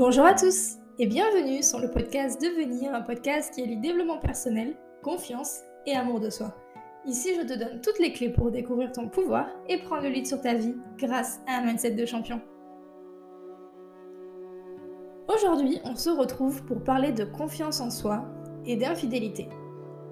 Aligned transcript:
Bonjour 0.00 0.24
à 0.24 0.32
tous 0.32 0.78
et 0.98 1.06
bienvenue 1.06 1.62
sur 1.62 1.78
le 1.78 1.90
podcast 1.90 2.40
Devenir, 2.40 2.94
un 2.94 3.02
podcast 3.02 3.52
qui 3.52 3.66
le 3.66 3.82
développement 3.82 4.16
personnel, 4.16 4.74
confiance 5.02 5.60
et 5.84 5.94
amour 5.94 6.20
de 6.20 6.30
soi. 6.30 6.56
Ici, 7.04 7.34
je 7.38 7.46
te 7.46 7.58
donne 7.58 7.82
toutes 7.82 7.98
les 7.98 8.14
clés 8.14 8.30
pour 8.30 8.50
découvrir 8.50 8.92
ton 8.92 9.10
pouvoir 9.10 9.46
et 9.68 9.76
prendre 9.76 10.04
le 10.04 10.08
lead 10.08 10.26
sur 10.26 10.40
ta 10.40 10.54
vie 10.54 10.74
grâce 10.96 11.42
à 11.46 11.58
un 11.58 11.66
mindset 11.66 11.90
de 11.90 12.06
champion. 12.06 12.40
Aujourd'hui, 15.28 15.80
on 15.84 15.94
se 15.94 16.08
retrouve 16.08 16.64
pour 16.64 16.82
parler 16.82 17.12
de 17.12 17.24
confiance 17.24 17.82
en 17.82 17.90
soi 17.90 18.24
et 18.64 18.76
d'infidélité. 18.76 19.50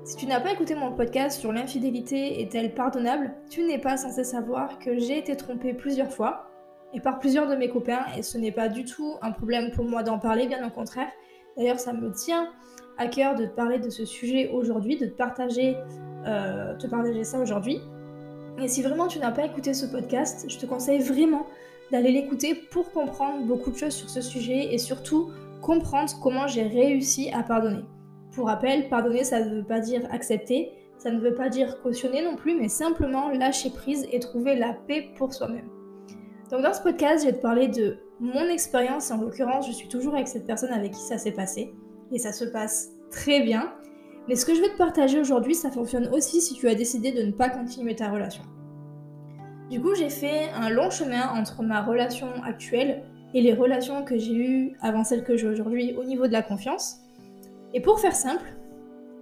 Si 0.05 0.17
tu 0.17 0.27
n'as 0.27 0.41
pas 0.41 0.53
écouté 0.53 0.75
mon 0.75 0.93
podcast 0.93 1.41
sur 1.41 1.51
l'infidélité 1.51 2.43
est-elle 2.43 2.75
pardonnable, 2.75 3.33
tu 3.49 3.63
n'es 3.63 3.79
pas 3.79 3.97
censé 3.97 4.23
savoir 4.23 4.79
que 4.81 4.99
j'ai 4.99 5.17
été 5.17 5.35
trompée 5.35 5.73
plusieurs 5.73 6.13
fois 6.13 6.48
et 6.95 7.01
par 7.01 7.19
plusieurs 7.19 7.49
de 7.49 7.55
mes 7.55 7.69
copains 7.69 8.05
et 8.17 8.23
ce 8.23 8.39
n'est 8.39 8.53
pas 8.53 8.69
du 8.69 8.85
tout 8.85 9.15
un 9.23 9.33
problème 9.33 9.71
pour 9.73 9.85
moi 9.85 10.03
d'en 10.03 10.19
parler, 10.19 10.47
bien 10.47 10.67
au 10.67 10.71
contraire. 10.71 11.09
D'ailleurs, 11.57 11.81
ça 11.81 11.93
me 11.93 12.13
tient 12.13 12.49
à 12.97 13.07
cœur 13.09 13.35
de 13.35 13.47
te 13.47 13.55
parler 13.55 13.79
de 13.79 13.91
ce 13.91 14.05
sujet 14.05 14.51
aujourd'hui, 14.53 14.97
de 14.97 15.07
te 15.07 15.17
partager, 15.17 15.77
euh, 16.27 16.77
te 16.77 16.87
partager 16.87 17.25
ça 17.25 17.41
aujourd'hui. 17.41 17.81
Et 18.61 18.69
si 18.69 18.83
vraiment 18.83 19.07
tu 19.07 19.19
n'as 19.19 19.31
pas 19.31 19.45
écouté 19.45 19.75
ce 19.75 19.87
podcast, 19.87 20.47
je 20.49 20.59
te 20.59 20.67
conseille 20.67 21.01
vraiment 21.01 21.47
d'aller 21.93 22.11
l'écouter 22.11 22.55
pour 22.55 22.91
comprendre 22.93 23.45
beaucoup 23.45 23.71
de 23.71 23.77
choses 23.77 23.95
sur 23.95 24.11
ce 24.11 24.21
sujet 24.21 24.75
et 24.75 24.79
surtout 24.79 25.31
comprendre 25.63 26.11
comment 26.23 26.47
j'ai 26.47 26.65
réussi 26.65 27.31
à 27.33 27.43
pardonner. 27.43 27.85
Pour 28.33 28.47
rappel, 28.47 28.89
pardonner, 28.89 29.25
ça 29.25 29.45
ne 29.45 29.57
veut 29.57 29.65
pas 29.65 29.81
dire 29.81 30.03
accepter, 30.11 30.73
ça 30.99 31.11
ne 31.11 31.21
veut 31.21 31.35
pas 31.35 31.49
dire 31.49 31.81
cautionner 31.83 32.23
non 32.23 32.37
plus, 32.37 32.59
mais 32.59 32.69
simplement 32.69 33.31
lâcher 33.31 33.71
prise 33.71 34.07
et 34.13 34.19
trouver 34.19 34.57
la 34.57 34.73
paix 34.73 35.09
pour 35.17 35.33
soi-même. 35.33 35.69
Donc 36.51 36.63
dans 36.63 36.73
ce 36.73 36.81
podcast, 36.81 37.25
je 37.25 37.31
vais 37.31 37.37
te 37.37 37.43
parler 37.43 37.69
de 37.69 37.99
mon 38.21 38.49
expérience. 38.49 39.11
En 39.11 39.19
l'occurrence, 39.19 39.67
je 39.67 39.73
suis 39.73 39.89
toujours 39.89 40.15
avec 40.15 40.29
cette 40.29 40.47
personne 40.47 40.73
avec 40.73 40.93
qui 40.93 41.01
ça 41.01 41.19
s'est 41.19 41.33
passé. 41.33 41.75
Et 42.11 42.19
ça 42.19 42.33
se 42.33 42.45
passe 42.45 42.91
très 43.11 43.41
bien. 43.41 43.73
Mais 44.29 44.35
ce 44.35 44.47
que 44.47 44.55
je 44.55 44.61
vais 44.61 44.69
te 44.69 44.77
partager 44.79 45.21
aujourd'hui, 45.21 45.55
ça 45.55 45.71
fonctionne 45.71 46.09
aussi 46.09 46.41
si 46.41 46.55
tu 46.55 46.69
as 46.69 46.75
décidé 46.75 47.13
de 47.13 47.23
ne 47.23 47.33
pas 47.33 47.51
continuer 47.51 47.95
ta 47.95 48.11
relation. 48.11 48.43
Du 49.71 49.81
coup, 49.81 49.95
j'ai 49.95 50.09
fait 50.09 50.49
un 50.55 50.71
long 50.71 50.91
chemin 50.91 51.29
entre 51.35 51.63
ma 51.63 51.83
relation 51.83 52.29
actuelle 52.43 53.03
et 53.35 53.43
les 53.43 53.53
relations 53.53 54.03
que 54.05 54.17
j'ai 54.17 54.35
eues 54.35 54.77
avant 54.81 55.05
celles 55.05 55.25
que 55.25 55.37
j'ai 55.37 55.49
aujourd'hui 55.49 55.95
au 55.99 56.05
niveau 56.05 56.27
de 56.27 56.33
la 56.33 56.43
confiance. 56.43 57.01
Et 57.75 57.83
pour 57.83 58.01
faire 58.01 58.17
simple, 58.17 58.57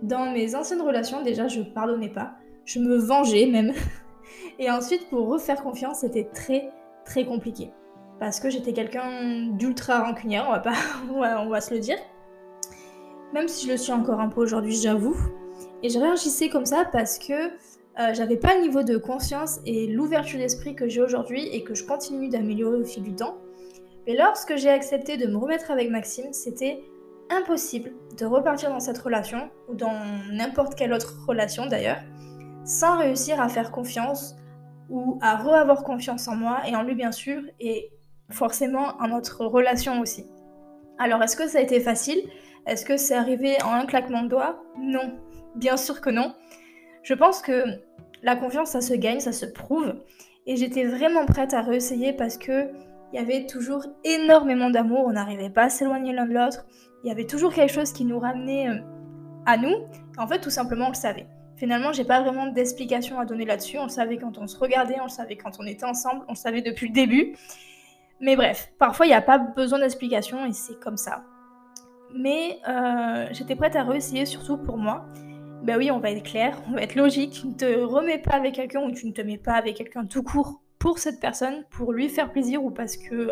dans 0.02 0.30
mes 0.30 0.54
anciennes 0.54 0.82
relations, 0.82 1.22
déjà, 1.22 1.48
je 1.48 1.62
pardonnais 1.62 2.12
pas. 2.12 2.34
Je 2.64 2.78
me 2.78 2.96
vengeais 2.96 3.46
même. 3.46 3.72
Et 4.60 4.70
ensuite, 4.70 5.08
pour 5.08 5.28
refaire 5.28 5.62
confiance, 5.62 6.00
c'était 6.00 6.28
très, 6.32 6.70
très 7.06 7.24
compliqué. 7.24 7.70
Parce 8.20 8.40
que 8.40 8.50
j'étais 8.50 8.72
quelqu'un 8.72 9.46
d'ultra 9.52 10.02
rancunière, 10.02 10.44
on 10.48 10.52
va, 10.52 10.60
pas, 10.60 10.74
on 11.10 11.48
va 11.48 11.60
se 11.60 11.72
le 11.72 11.80
dire. 11.80 11.98
Même 13.32 13.48
si 13.48 13.66
je 13.66 13.72
le 13.72 13.78
suis 13.78 13.92
encore 13.92 14.20
un 14.20 14.28
peu 14.28 14.40
aujourd'hui, 14.40 14.74
j'avoue. 14.74 15.16
Et 15.82 15.88
je 15.88 15.98
réagissais 15.98 16.48
comme 16.48 16.66
ça 16.66 16.84
parce 16.90 17.18
que 17.18 17.32
euh, 17.98 18.12
j'avais 18.12 18.36
pas 18.36 18.54
le 18.54 18.62
niveau 18.62 18.82
de 18.82 18.96
conscience 18.98 19.60
et 19.64 19.86
l'ouverture 19.86 20.38
d'esprit 20.38 20.74
que 20.74 20.88
j'ai 20.88 21.00
aujourd'hui 21.00 21.48
et 21.48 21.64
que 21.64 21.74
je 21.74 21.84
continue 21.84 22.28
d'améliorer 22.28 22.78
au 22.78 22.84
fil 22.84 23.02
du 23.02 23.14
temps. 23.14 23.38
Mais 24.06 24.16
lorsque 24.16 24.56
j'ai 24.56 24.68
accepté 24.68 25.16
de 25.16 25.26
me 25.26 25.36
remettre 25.36 25.70
avec 25.70 25.90
Maxime, 25.90 26.32
c'était 26.32 26.84
impossible 27.30 27.92
de 28.18 28.24
repartir 28.24 28.70
dans 28.70 28.80
cette 28.80 28.98
relation, 28.98 29.50
ou 29.68 29.74
dans 29.74 29.98
n'importe 30.30 30.74
quelle 30.74 30.92
autre 30.92 31.16
relation 31.26 31.66
d'ailleurs, 31.66 32.00
sans 32.64 32.98
réussir 32.98 33.40
à 33.40 33.48
faire 33.48 33.70
confiance 33.70 34.36
ou 34.90 35.18
à 35.20 35.36
re-avoir 35.36 35.84
confiance 35.84 36.28
en 36.28 36.36
moi 36.36 36.60
et 36.68 36.76
en 36.76 36.82
lui 36.82 36.94
bien 36.94 37.12
sûr, 37.12 37.42
et 37.60 37.90
forcément 38.30 38.96
en 39.00 39.08
notre 39.08 39.44
relation 39.44 40.00
aussi. 40.00 40.26
Alors 40.98 41.22
est-ce 41.22 41.36
que 41.36 41.48
ça 41.48 41.58
a 41.58 41.62
été 41.62 41.80
facile? 41.80 42.18
Est-ce 42.66 42.84
que 42.84 42.96
c'est 42.96 43.14
arrivé 43.14 43.56
en 43.62 43.72
un 43.72 43.86
claquement 43.86 44.22
de 44.22 44.28
doigts? 44.28 44.62
Non, 44.80 45.18
bien 45.54 45.76
sûr 45.76 46.00
que 46.00 46.10
non. 46.10 46.34
Je 47.02 47.14
pense 47.14 47.40
que 47.40 47.64
la 48.22 48.34
confiance, 48.34 48.70
ça 48.70 48.80
se 48.80 48.94
gagne, 48.94 49.20
ça 49.20 49.32
se 49.32 49.46
prouve. 49.46 49.94
Et 50.46 50.56
j'étais 50.56 50.84
vraiment 50.84 51.26
prête 51.26 51.54
à 51.54 51.60
réessayer 51.60 52.12
parce 52.12 52.38
que 52.38 52.68
il 53.12 53.20
y 53.20 53.22
avait 53.22 53.46
toujours 53.46 53.84
énormément 54.04 54.68
d'amour, 54.68 55.04
on 55.06 55.12
n'arrivait 55.12 55.50
pas 55.50 55.64
à 55.64 55.68
s'éloigner 55.68 56.12
l'un 56.12 56.26
de 56.26 56.34
l'autre. 56.34 56.66
Il 57.04 57.08
y 57.08 57.12
avait 57.12 57.24
toujours 57.26 57.52
quelque 57.54 57.72
chose 57.72 57.92
qui 57.92 58.04
nous 58.04 58.18
ramenait 58.18 58.68
euh, 58.68 58.80
à 59.46 59.56
nous. 59.56 59.74
En 60.18 60.26
fait, 60.26 60.40
tout 60.40 60.50
simplement, 60.50 60.86
on 60.86 60.90
le 60.90 60.94
savait. 60.94 61.26
Finalement, 61.56 61.92
j'ai 61.92 62.04
pas 62.04 62.20
vraiment 62.20 62.46
d'explication 62.46 63.18
à 63.18 63.24
donner 63.24 63.46
là-dessus. 63.46 63.78
On 63.78 63.84
le 63.84 63.88
savait 63.88 64.18
quand 64.18 64.36
on 64.38 64.46
se 64.46 64.58
regardait, 64.58 65.00
on 65.00 65.04
le 65.04 65.10
savait 65.10 65.36
quand 65.36 65.52
on 65.58 65.66
était 65.66 65.86
ensemble, 65.86 66.24
on 66.28 66.32
le 66.32 66.36
savait 66.36 66.60
depuis 66.60 66.88
le 66.88 66.92
début. 66.92 67.34
Mais 68.20 68.36
bref, 68.36 68.72
parfois 68.78 69.06
il 69.06 69.10
n'y 69.10 69.14
a 69.14 69.22
pas 69.22 69.38
besoin 69.38 69.78
d'explication 69.78 70.44
et 70.46 70.52
c'est 70.52 70.78
comme 70.80 70.96
ça. 70.96 71.24
Mais 72.14 72.60
euh, 72.68 73.26
j'étais 73.32 73.56
prête 73.56 73.74
à 73.76 73.84
réessayer, 73.84 74.26
surtout 74.26 74.58
pour 74.58 74.76
moi. 74.76 75.06
Ben 75.62 75.76
oui, 75.78 75.90
on 75.90 75.98
va 75.98 76.10
être 76.10 76.22
clair, 76.22 76.62
on 76.68 76.72
va 76.72 76.82
être 76.82 76.94
logique. 76.94 77.32
Tu 77.40 77.46
ne 77.48 77.54
te 77.54 77.80
remets 77.80 78.18
pas 78.18 78.32
avec 78.32 78.54
quelqu'un 78.54 78.82
ou 78.82 78.92
tu 78.92 79.06
ne 79.06 79.12
te 79.12 79.22
mets 79.22 79.38
pas 79.38 79.54
avec 79.54 79.76
quelqu'un 79.76 80.04
tout 80.04 80.22
court 80.22 80.60
pour 80.78 80.98
cette 80.98 81.20
personne, 81.20 81.64
pour 81.70 81.92
lui 81.92 82.08
faire 82.08 82.30
plaisir 82.30 82.62
ou 82.62 82.70
parce 82.70 82.96
que 82.96 83.30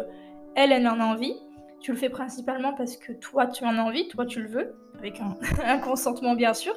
elle, 0.54 0.72
elle 0.72 0.88
en 0.88 1.00
a 1.00 1.04
envie. 1.04 1.34
Tu 1.80 1.92
le 1.92 1.98
fais 1.98 2.08
principalement 2.08 2.72
parce 2.72 2.96
que 2.96 3.12
toi, 3.12 3.46
tu 3.46 3.64
en 3.64 3.76
as 3.76 3.82
envie, 3.82 4.08
toi, 4.08 4.24
tu 4.24 4.40
le 4.40 4.48
veux, 4.48 4.74
avec 4.98 5.20
un 5.64 5.78
consentement 5.84 6.34
bien 6.34 6.54
sûr. 6.54 6.74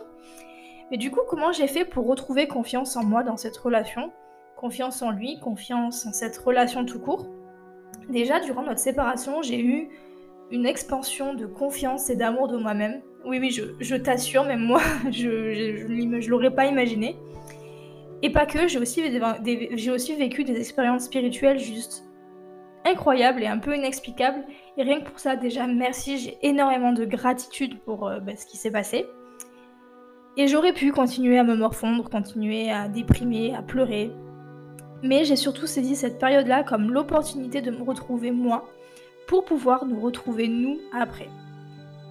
Mais 0.91 0.97
du 0.97 1.11
coup, 1.11 1.21
comment 1.27 1.51
j'ai 1.51 1.67
fait 1.67 1.85
pour 1.85 2.07
retrouver 2.07 2.47
confiance 2.47 2.95
en 2.95 3.03
moi 3.03 3.23
dans 3.23 3.37
cette 3.37 3.57
relation? 3.57 4.11
Confiance 4.55 5.01
en 5.01 5.11
lui, 5.11 5.39
confiance 5.39 6.05
en 6.05 6.13
cette 6.13 6.37
relation 6.37 6.85
tout 6.85 6.99
court. 6.99 7.27
Déjà, 8.09 8.39
durant 8.39 8.63
notre 8.63 8.79
séparation, 8.79 9.41
j'ai 9.41 9.59
eu 9.59 9.89
une 10.49 10.65
expansion 10.65 11.33
de 11.33 11.45
confiance 11.45 12.09
et 12.09 12.15
d'amour 12.15 12.47
de 12.47 12.57
moi-même. 12.57 13.01
Oui, 13.25 13.39
oui, 13.39 13.51
je, 13.51 13.95
t'assure, 13.95 14.45
même 14.45 14.61
moi, 14.61 14.81
je, 15.11 15.51
je 15.51 16.29
l'aurais 16.29 16.53
pas 16.53 16.65
imaginé. 16.65 17.17
Et 18.21 18.31
pas 18.31 18.45
que, 18.45 18.67
j'ai 18.67 18.79
aussi, 18.79 19.03
j'ai 19.73 19.91
aussi 19.91 20.15
vécu 20.15 20.43
des 20.43 20.57
expériences 20.57 21.03
spirituelles 21.03 21.59
juste 21.59 22.05
incroyables 22.85 23.43
et 23.43 23.47
un 23.47 23.59
peu 23.59 23.75
inexplicables. 23.75 24.43
Et 24.77 24.83
rien 24.83 25.01
que 25.01 25.09
pour 25.09 25.19
ça, 25.19 25.35
déjà, 25.35 25.67
merci, 25.67 26.17
j'ai 26.17 26.37
énormément 26.41 26.93
de 26.93 27.05
gratitude 27.05 27.79
pour 27.81 28.07
euh, 28.07 28.19
bah, 28.19 28.35
ce 28.35 28.45
qui 28.45 28.57
s'est 28.57 28.71
passé. 28.71 29.05
Et 30.39 30.47
j'aurais 30.47 30.73
pu 30.73 30.91
continuer 30.91 31.39
à 31.39 31.43
me 31.43 31.55
morfondre, 31.55 32.09
continuer 32.11 32.69
à 32.69 32.87
déprimer, 32.87 33.55
à 33.55 33.63
pleurer. 33.63 34.11
Mais 35.01 35.25
j'ai 35.25 35.35
surtout 35.35 35.65
saisi 35.65 35.95
cette 35.95 36.19
période-là 36.19 36.63
comme 36.63 36.91
l'opportunité 36.91 37.61
de 37.61 37.71
me 37.71 37.81
retrouver 37.81 38.29
moi 38.29 38.69
pour 39.27 39.45
pouvoir 39.45 39.85
nous 39.87 39.99
retrouver 39.99 40.47
nous 40.47 40.77
après. 40.93 41.27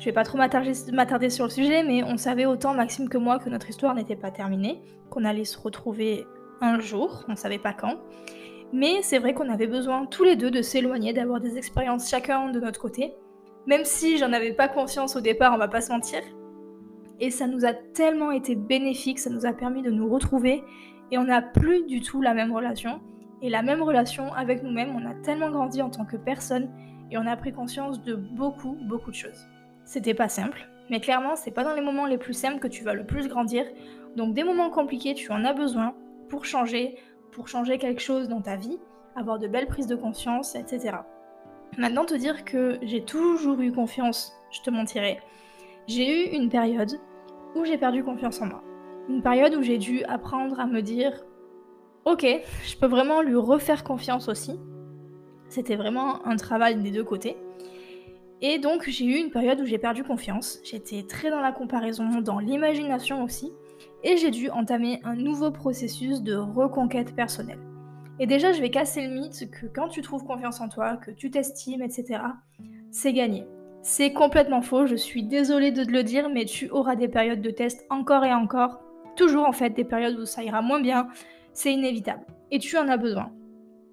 Je 0.00 0.06
vais 0.06 0.12
pas 0.12 0.24
trop 0.24 0.38
m'attarder 0.38 1.30
sur 1.30 1.44
le 1.44 1.50
sujet, 1.50 1.84
mais 1.84 2.02
on 2.02 2.16
savait 2.16 2.46
autant 2.46 2.74
Maxime 2.74 3.08
que 3.08 3.16
moi 3.16 3.38
que 3.38 3.48
notre 3.48 3.70
histoire 3.70 3.94
n'était 3.94 4.16
pas 4.16 4.32
terminée, 4.32 4.82
qu'on 5.08 5.24
allait 5.24 5.44
se 5.44 5.58
retrouver 5.58 6.26
un 6.60 6.80
jour, 6.80 7.24
on 7.28 7.36
savait 7.36 7.58
pas 7.58 7.72
quand. 7.72 7.94
Mais 8.72 9.02
c'est 9.02 9.18
vrai 9.18 9.34
qu'on 9.34 9.48
avait 9.48 9.68
besoin 9.68 10.04
tous 10.06 10.24
les 10.24 10.34
deux 10.34 10.50
de 10.50 10.62
s'éloigner, 10.62 11.12
d'avoir 11.12 11.40
des 11.40 11.56
expériences 11.56 12.10
chacun 12.10 12.50
de 12.50 12.58
notre 12.58 12.80
côté. 12.80 13.14
Même 13.66 13.84
si 13.84 14.18
j'en 14.18 14.32
avais 14.32 14.52
pas 14.52 14.68
conscience 14.68 15.14
au 15.16 15.20
départ, 15.20 15.54
on 15.54 15.58
va 15.58 15.68
pas 15.68 15.80
se 15.80 15.92
mentir, 15.92 16.20
et 17.20 17.30
ça 17.30 17.46
nous 17.46 17.64
a 17.64 17.72
tellement 17.72 18.30
été 18.30 18.54
bénéfique, 18.54 19.18
ça 19.18 19.30
nous 19.30 19.46
a 19.46 19.52
permis 19.52 19.82
de 19.82 19.90
nous 19.90 20.08
retrouver 20.08 20.62
et 21.10 21.18
on 21.18 21.24
n'a 21.24 21.42
plus 21.42 21.84
du 21.84 22.00
tout 22.00 22.20
la 22.20 22.34
même 22.34 22.52
relation. 22.52 23.00
Et 23.42 23.50
la 23.50 23.62
même 23.62 23.82
relation 23.82 24.32
avec 24.32 24.62
nous-mêmes, 24.62 24.96
on 24.96 25.08
a 25.08 25.14
tellement 25.22 25.50
grandi 25.50 25.82
en 25.82 25.90
tant 25.90 26.06
que 26.06 26.16
personne 26.16 26.70
et 27.10 27.18
on 27.18 27.26
a 27.26 27.36
pris 27.36 27.52
conscience 27.52 28.02
de 28.02 28.14
beaucoup, 28.14 28.76
beaucoup 28.88 29.10
de 29.10 29.16
choses. 29.16 29.46
C'était 29.84 30.14
pas 30.14 30.28
simple, 30.28 30.68
mais 30.90 31.00
clairement, 31.00 31.36
c'est 31.36 31.50
pas 31.50 31.62
dans 31.62 31.74
les 31.74 31.82
moments 31.82 32.06
les 32.06 32.18
plus 32.18 32.32
simples 32.32 32.60
que 32.60 32.68
tu 32.68 32.82
vas 32.82 32.94
le 32.94 33.04
plus 33.04 33.28
grandir. 33.28 33.64
Donc 34.16 34.34
des 34.34 34.42
moments 34.42 34.70
compliqués, 34.70 35.14
tu 35.14 35.30
en 35.30 35.44
as 35.44 35.52
besoin 35.52 35.94
pour 36.28 36.44
changer, 36.44 36.96
pour 37.30 37.48
changer 37.48 37.78
quelque 37.78 38.00
chose 38.00 38.28
dans 38.28 38.40
ta 38.40 38.56
vie, 38.56 38.78
avoir 39.14 39.38
de 39.38 39.46
belles 39.46 39.66
prises 39.66 39.86
de 39.86 39.96
conscience, 39.96 40.54
etc. 40.54 40.96
Maintenant, 41.78 42.06
te 42.06 42.14
dire 42.14 42.44
que 42.44 42.78
j'ai 42.82 43.04
toujours 43.04 43.60
eu 43.60 43.70
confiance, 43.70 44.32
je 44.50 44.62
te 44.62 44.70
mentirais. 44.70 45.20
J'ai 45.86 46.08
eu 46.08 46.36
une 46.36 46.48
période 46.48 46.98
j'ai 47.64 47.78
perdu 47.78 48.04
confiance 48.04 48.40
en 48.40 48.46
moi. 48.46 48.62
Une 49.08 49.22
période 49.22 49.54
où 49.54 49.62
j'ai 49.62 49.78
dû 49.78 50.02
apprendre 50.04 50.58
à 50.60 50.66
me 50.66 50.82
dire 50.82 51.24
Ok, 52.04 52.26
je 52.64 52.76
peux 52.76 52.86
vraiment 52.86 53.22
lui 53.22 53.36
refaire 53.36 53.84
confiance 53.84 54.28
aussi. 54.28 54.58
C'était 55.48 55.76
vraiment 55.76 56.26
un 56.26 56.36
travail 56.36 56.80
des 56.82 56.90
deux 56.90 57.04
côtés. 57.04 57.36
Et 58.42 58.58
donc 58.58 58.88
j'ai 58.88 59.06
eu 59.06 59.16
une 59.16 59.30
période 59.30 59.60
où 59.60 59.64
j'ai 59.64 59.78
perdu 59.78 60.04
confiance. 60.04 60.60
J'étais 60.64 61.04
très 61.04 61.30
dans 61.30 61.40
la 61.40 61.52
comparaison, 61.52 62.20
dans 62.20 62.38
l'imagination 62.38 63.22
aussi. 63.24 63.52
Et 64.02 64.16
j'ai 64.16 64.30
dû 64.30 64.50
entamer 64.50 65.00
un 65.04 65.16
nouveau 65.16 65.50
processus 65.50 66.22
de 66.22 66.34
reconquête 66.34 67.14
personnelle. 67.14 67.60
Et 68.18 68.26
déjà, 68.26 68.52
je 68.52 68.60
vais 68.60 68.70
casser 68.70 69.06
le 69.06 69.12
mythe 69.12 69.50
que 69.50 69.66
quand 69.66 69.88
tu 69.88 70.00
trouves 70.00 70.24
confiance 70.24 70.60
en 70.60 70.68
toi, 70.68 70.96
que 70.96 71.10
tu 71.10 71.30
t'estimes, 71.30 71.82
etc., 71.82 72.20
c'est 72.90 73.12
gagné. 73.12 73.46
C'est 73.88 74.12
complètement 74.12 74.62
faux, 74.62 74.86
je 74.86 74.96
suis 74.96 75.22
désolée 75.22 75.70
de 75.70 75.84
te 75.84 75.92
le 75.92 76.02
dire, 76.02 76.28
mais 76.28 76.44
tu 76.44 76.68
auras 76.70 76.96
des 76.96 77.06
périodes 77.06 77.40
de 77.40 77.52
test 77.52 77.86
encore 77.88 78.24
et 78.24 78.34
encore. 78.34 78.80
Toujours 79.14 79.46
en 79.46 79.52
fait, 79.52 79.70
des 79.70 79.84
périodes 79.84 80.18
où 80.18 80.26
ça 80.26 80.42
ira 80.42 80.60
moins 80.60 80.80
bien, 80.80 81.06
c'est 81.52 81.72
inévitable. 81.72 82.26
Et 82.50 82.58
tu 82.58 82.76
en 82.76 82.88
as 82.88 82.96
besoin. 82.96 83.30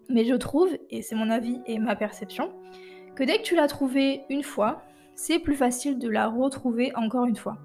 Mais 0.09 0.25
je 0.25 0.33
trouve, 0.33 0.75
et 0.89 1.03
c'est 1.03 1.13
mon 1.13 1.29
avis 1.29 1.61
et 1.67 1.77
ma 1.77 1.95
perception, 1.95 2.49
que 3.13 3.23
dès 3.23 3.37
que 3.37 3.43
tu 3.43 3.55
l'as 3.55 3.67
trouvée 3.67 4.23
une 4.31 4.41
fois, 4.41 4.81
c'est 5.13 5.37
plus 5.37 5.53
facile 5.53 5.99
de 5.99 6.09
la 6.09 6.27
retrouver 6.27 6.91
encore 6.95 7.25
une 7.25 7.35
fois. 7.35 7.59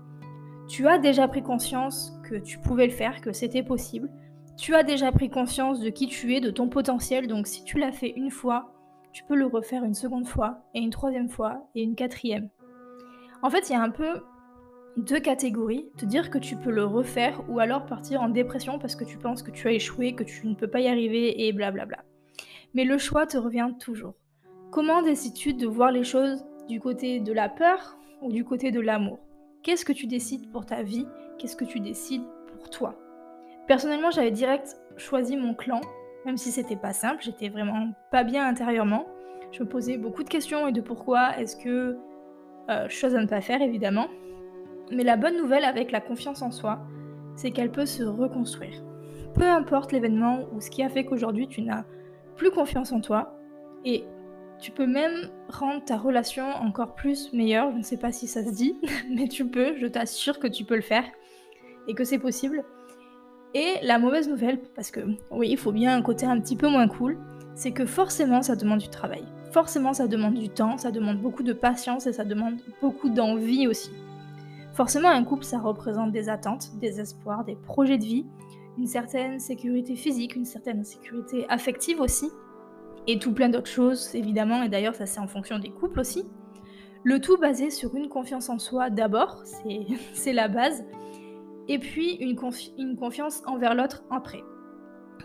Tu 0.68 0.86
as 0.86 0.98
déjà 0.98 1.28
pris 1.28 1.42
conscience 1.42 2.12
que 2.28 2.34
tu 2.34 2.58
pouvais 2.58 2.88
le 2.88 2.92
faire, 2.92 3.22
que 3.22 3.32
c'était 3.32 3.62
possible. 3.62 4.10
Tu 4.58 4.74
as 4.74 4.82
déjà 4.82 5.12
pris 5.12 5.30
conscience 5.30 5.80
de 5.80 5.88
qui 5.88 6.08
tu 6.08 6.34
es, 6.34 6.42
de 6.42 6.50
ton 6.50 6.68
potentiel, 6.68 7.26
donc 7.26 7.46
si 7.46 7.64
tu 7.64 7.78
l'as 7.78 7.90
fait 7.90 8.12
une 8.16 8.30
fois, 8.30 8.77
tu 9.18 9.24
peux 9.24 9.34
le 9.34 9.46
refaire 9.46 9.82
une 9.82 9.94
seconde 9.94 10.28
fois, 10.28 10.60
et 10.74 10.78
une 10.78 10.90
troisième 10.90 11.28
fois, 11.28 11.68
et 11.74 11.82
une 11.82 11.96
quatrième. 11.96 12.50
En 13.42 13.50
fait, 13.50 13.68
il 13.68 13.72
y 13.72 13.74
a 13.74 13.82
un 13.82 13.90
peu 13.90 14.22
deux 14.96 15.18
catégories, 15.18 15.90
te 15.96 16.04
dire 16.04 16.30
que 16.30 16.38
tu 16.38 16.54
peux 16.54 16.70
le 16.70 16.84
refaire 16.84 17.42
ou 17.48 17.58
alors 17.58 17.84
partir 17.84 18.22
en 18.22 18.28
dépression 18.28 18.78
parce 18.78 18.94
que 18.94 19.02
tu 19.02 19.18
penses 19.18 19.42
que 19.42 19.50
tu 19.50 19.66
as 19.66 19.72
échoué, 19.72 20.14
que 20.14 20.22
tu 20.22 20.46
ne 20.46 20.54
peux 20.54 20.68
pas 20.68 20.78
y 20.78 20.86
arriver 20.86 21.48
et 21.48 21.52
blablabla. 21.52 22.04
Mais 22.74 22.84
le 22.84 22.96
choix 22.96 23.26
te 23.26 23.36
revient 23.36 23.72
toujours. 23.80 24.14
Comment 24.70 25.02
décides-tu 25.02 25.52
de 25.52 25.66
voir 25.66 25.90
les 25.90 26.04
choses 26.04 26.44
du 26.68 26.78
côté 26.78 27.18
de 27.18 27.32
la 27.32 27.48
peur 27.48 27.98
ou 28.22 28.30
du 28.30 28.44
côté 28.44 28.70
de 28.70 28.78
l'amour? 28.78 29.18
Qu'est-ce 29.64 29.84
que 29.84 29.92
tu 29.92 30.06
décides 30.06 30.48
pour 30.52 30.64
ta 30.64 30.84
vie? 30.84 31.08
Qu'est-ce 31.38 31.56
que 31.56 31.64
tu 31.64 31.80
décides 31.80 32.22
pour 32.54 32.70
toi? 32.70 32.94
Personnellement, 33.66 34.12
j'avais 34.12 34.30
direct 34.30 34.76
choisi 34.96 35.36
mon 35.36 35.54
clan, 35.54 35.80
même 36.28 36.36
si 36.36 36.52
c'était 36.52 36.76
pas 36.76 36.92
simple, 36.92 37.22
j'étais 37.22 37.48
vraiment 37.48 37.88
pas 38.10 38.22
bien 38.22 38.46
intérieurement. 38.46 39.06
Je 39.50 39.62
me 39.62 39.68
posais 39.68 39.96
beaucoup 39.96 40.22
de 40.22 40.28
questions 40.28 40.68
et 40.68 40.72
de 40.72 40.82
pourquoi 40.82 41.38
est-ce 41.38 41.56
que 41.56 41.96
euh, 42.68 42.86
chose 42.90 43.14
à 43.14 43.22
ne 43.22 43.26
pas 43.26 43.40
faire 43.40 43.62
évidemment. 43.62 44.08
Mais 44.92 45.04
la 45.04 45.16
bonne 45.16 45.38
nouvelle 45.38 45.64
avec 45.64 45.90
la 45.90 46.02
confiance 46.02 46.42
en 46.42 46.50
soi, 46.50 46.80
c'est 47.34 47.50
qu'elle 47.50 47.70
peut 47.72 47.86
se 47.86 48.02
reconstruire. 48.02 48.84
Peu 49.36 49.44
importe 49.44 49.90
l'événement 49.90 50.40
ou 50.52 50.60
ce 50.60 50.68
qui 50.68 50.82
a 50.82 50.90
fait 50.90 51.06
qu'aujourd'hui 51.06 51.48
tu 51.48 51.62
n'as 51.62 51.84
plus 52.36 52.50
confiance 52.50 52.92
en 52.92 53.00
toi, 53.00 53.34
et 53.86 54.04
tu 54.60 54.70
peux 54.70 54.86
même 54.86 55.30
rendre 55.48 55.82
ta 55.82 55.96
relation 55.96 56.44
encore 56.44 56.94
plus 56.94 57.32
meilleure. 57.32 57.72
Je 57.72 57.78
ne 57.78 57.82
sais 57.82 57.96
pas 57.96 58.12
si 58.12 58.26
ça 58.26 58.44
se 58.44 58.50
dit, 58.50 58.78
mais 59.10 59.28
tu 59.28 59.46
peux, 59.46 59.78
je 59.78 59.86
t'assure 59.86 60.40
que 60.40 60.46
tu 60.46 60.64
peux 60.64 60.76
le 60.76 60.82
faire 60.82 61.04
et 61.86 61.94
que 61.94 62.04
c'est 62.04 62.18
possible. 62.18 62.66
Et 63.54 63.74
la 63.82 63.98
mauvaise 63.98 64.28
nouvelle, 64.28 64.60
parce 64.74 64.90
que 64.90 65.00
oui, 65.30 65.48
il 65.50 65.56
faut 65.56 65.72
bien 65.72 65.96
un 65.96 66.02
côté 66.02 66.26
un 66.26 66.38
petit 66.40 66.56
peu 66.56 66.68
moins 66.68 66.88
cool, 66.88 67.18
c'est 67.54 67.72
que 67.72 67.86
forcément 67.86 68.42
ça 68.42 68.56
demande 68.56 68.78
du 68.78 68.88
travail. 68.88 69.24
Forcément 69.52 69.94
ça 69.94 70.06
demande 70.06 70.34
du 70.34 70.48
temps, 70.50 70.76
ça 70.76 70.90
demande 70.90 71.20
beaucoup 71.20 71.42
de 71.42 71.54
patience 71.54 72.06
et 72.06 72.12
ça 72.12 72.24
demande 72.24 72.56
beaucoup 72.82 73.08
d'envie 73.08 73.66
aussi. 73.66 73.90
Forcément 74.74 75.08
un 75.08 75.24
couple 75.24 75.44
ça 75.44 75.58
représente 75.58 76.12
des 76.12 76.28
attentes, 76.28 76.68
des 76.78 77.00
espoirs, 77.00 77.44
des 77.44 77.56
projets 77.56 77.98
de 77.98 78.04
vie, 78.04 78.26
une 78.76 78.86
certaine 78.86 79.40
sécurité 79.40 79.96
physique, 79.96 80.36
une 80.36 80.44
certaine 80.44 80.84
sécurité 80.84 81.46
affective 81.48 82.00
aussi, 82.00 82.30
et 83.06 83.18
tout 83.18 83.32
plein 83.32 83.48
d'autres 83.48 83.66
choses 83.66 84.14
évidemment, 84.14 84.62
et 84.62 84.68
d'ailleurs 84.68 84.94
ça 84.94 85.06
c'est 85.06 85.20
en 85.20 85.26
fonction 85.26 85.58
des 85.58 85.70
couples 85.70 86.00
aussi. 86.00 86.24
Le 87.02 87.20
tout 87.20 87.38
basé 87.38 87.70
sur 87.70 87.96
une 87.96 88.08
confiance 88.08 88.50
en 88.50 88.58
soi 88.58 88.90
d'abord, 88.90 89.42
c'est 90.12 90.32
la 90.32 90.48
base, 90.48 90.84
et 91.68 91.78
puis 91.78 92.16
une, 92.16 92.36
confiance 92.96 93.42
envers 93.46 93.74
l'autre 93.74 94.02
après. 94.10 94.42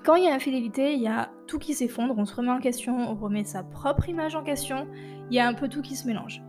Quand 0.04 0.16
il 0.16 0.26
y 0.26 0.28
a 0.28 0.34
infidélité, 0.34 0.94
il 0.94 1.02
y 1.02 1.08
a 1.08 1.30
tout 1.48 1.60
qui 1.60 1.74
s'effondre, 1.74 2.16
on 2.18 2.26
se 2.26 2.36
remet 2.36 2.52
en 2.52 2.60
question, 2.60 2.98
on 2.98 3.16
remet 3.16 3.46
sa 3.46 3.64
propre 3.64 4.10
image 4.10 4.36
en 4.36 4.44
question, 4.44 4.88
il 5.30 5.36
y 5.36 5.40
a 5.40 5.48
un 5.48 5.54
peu 5.54 5.70
tout 5.70 5.82
qui 5.82 5.96
se 5.96 6.06
mélange. 6.06 6.42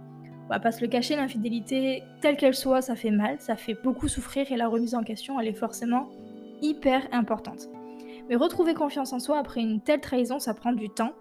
On 0.46 0.49
va 0.49 0.58
pas 0.58 0.73
se 0.73 0.81
le 0.81 0.88
cacher, 0.88 1.17
l'infidélité, 1.17 2.02
telle 2.20 2.37
qu'elle 2.37 2.55
soit, 2.55 2.82
ça 2.82 2.96
fait 2.96 3.11
mal, 3.11 3.41
ça 3.41 3.56
fait 3.56 3.76
beaucoup 3.82 4.08
souffrir 4.08 4.50
et 4.50 4.56
la 4.56 4.69
remise 4.69 4.94
en 4.94 5.02
question, 5.02 5.38
elle 5.41 5.49
est 5.49 5.55
forcément 5.55 6.11
hyper 6.61 7.06
importante. 7.12 7.69
Mais 8.29 8.37
retrouver 8.37 8.75
confiance 8.75 9.12
en 9.12 9.19
soi 9.19 9.38
après 9.38 9.61
une 9.61 9.81
telle 9.81 10.00
trahison, 10.00 10.38
ça 10.38 10.55
prend 10.55 10.73
du 10.73 10.88
temps. 10.88 11.12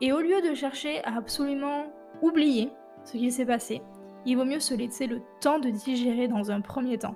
Et 0.00 0.12
au 0.12 0.20
lieu 0.20 0.42
de 0.48 0.54
chercher 0.54 1.02
à 1.04 1.16
absolument 1.16 1.86
oublier 2.22 2.70
ce 3.04 3.12
qui 3.12 3.30
s'est 3.30 3.46
passé, 3.46 3.80
il 4.26 4.36
vaut 4.36 4.44
mieux 4.44 4.60
se 4.60 4.74
laisser 4.74 5.06
le 5.06 5.22
temps 5.40 5.58
de 5.58 5.70
digérer 5.70 6.28
dans 6.28 6.50
un 6.50 6.60
premier 6.60 6.98
temps. 6.98 7.14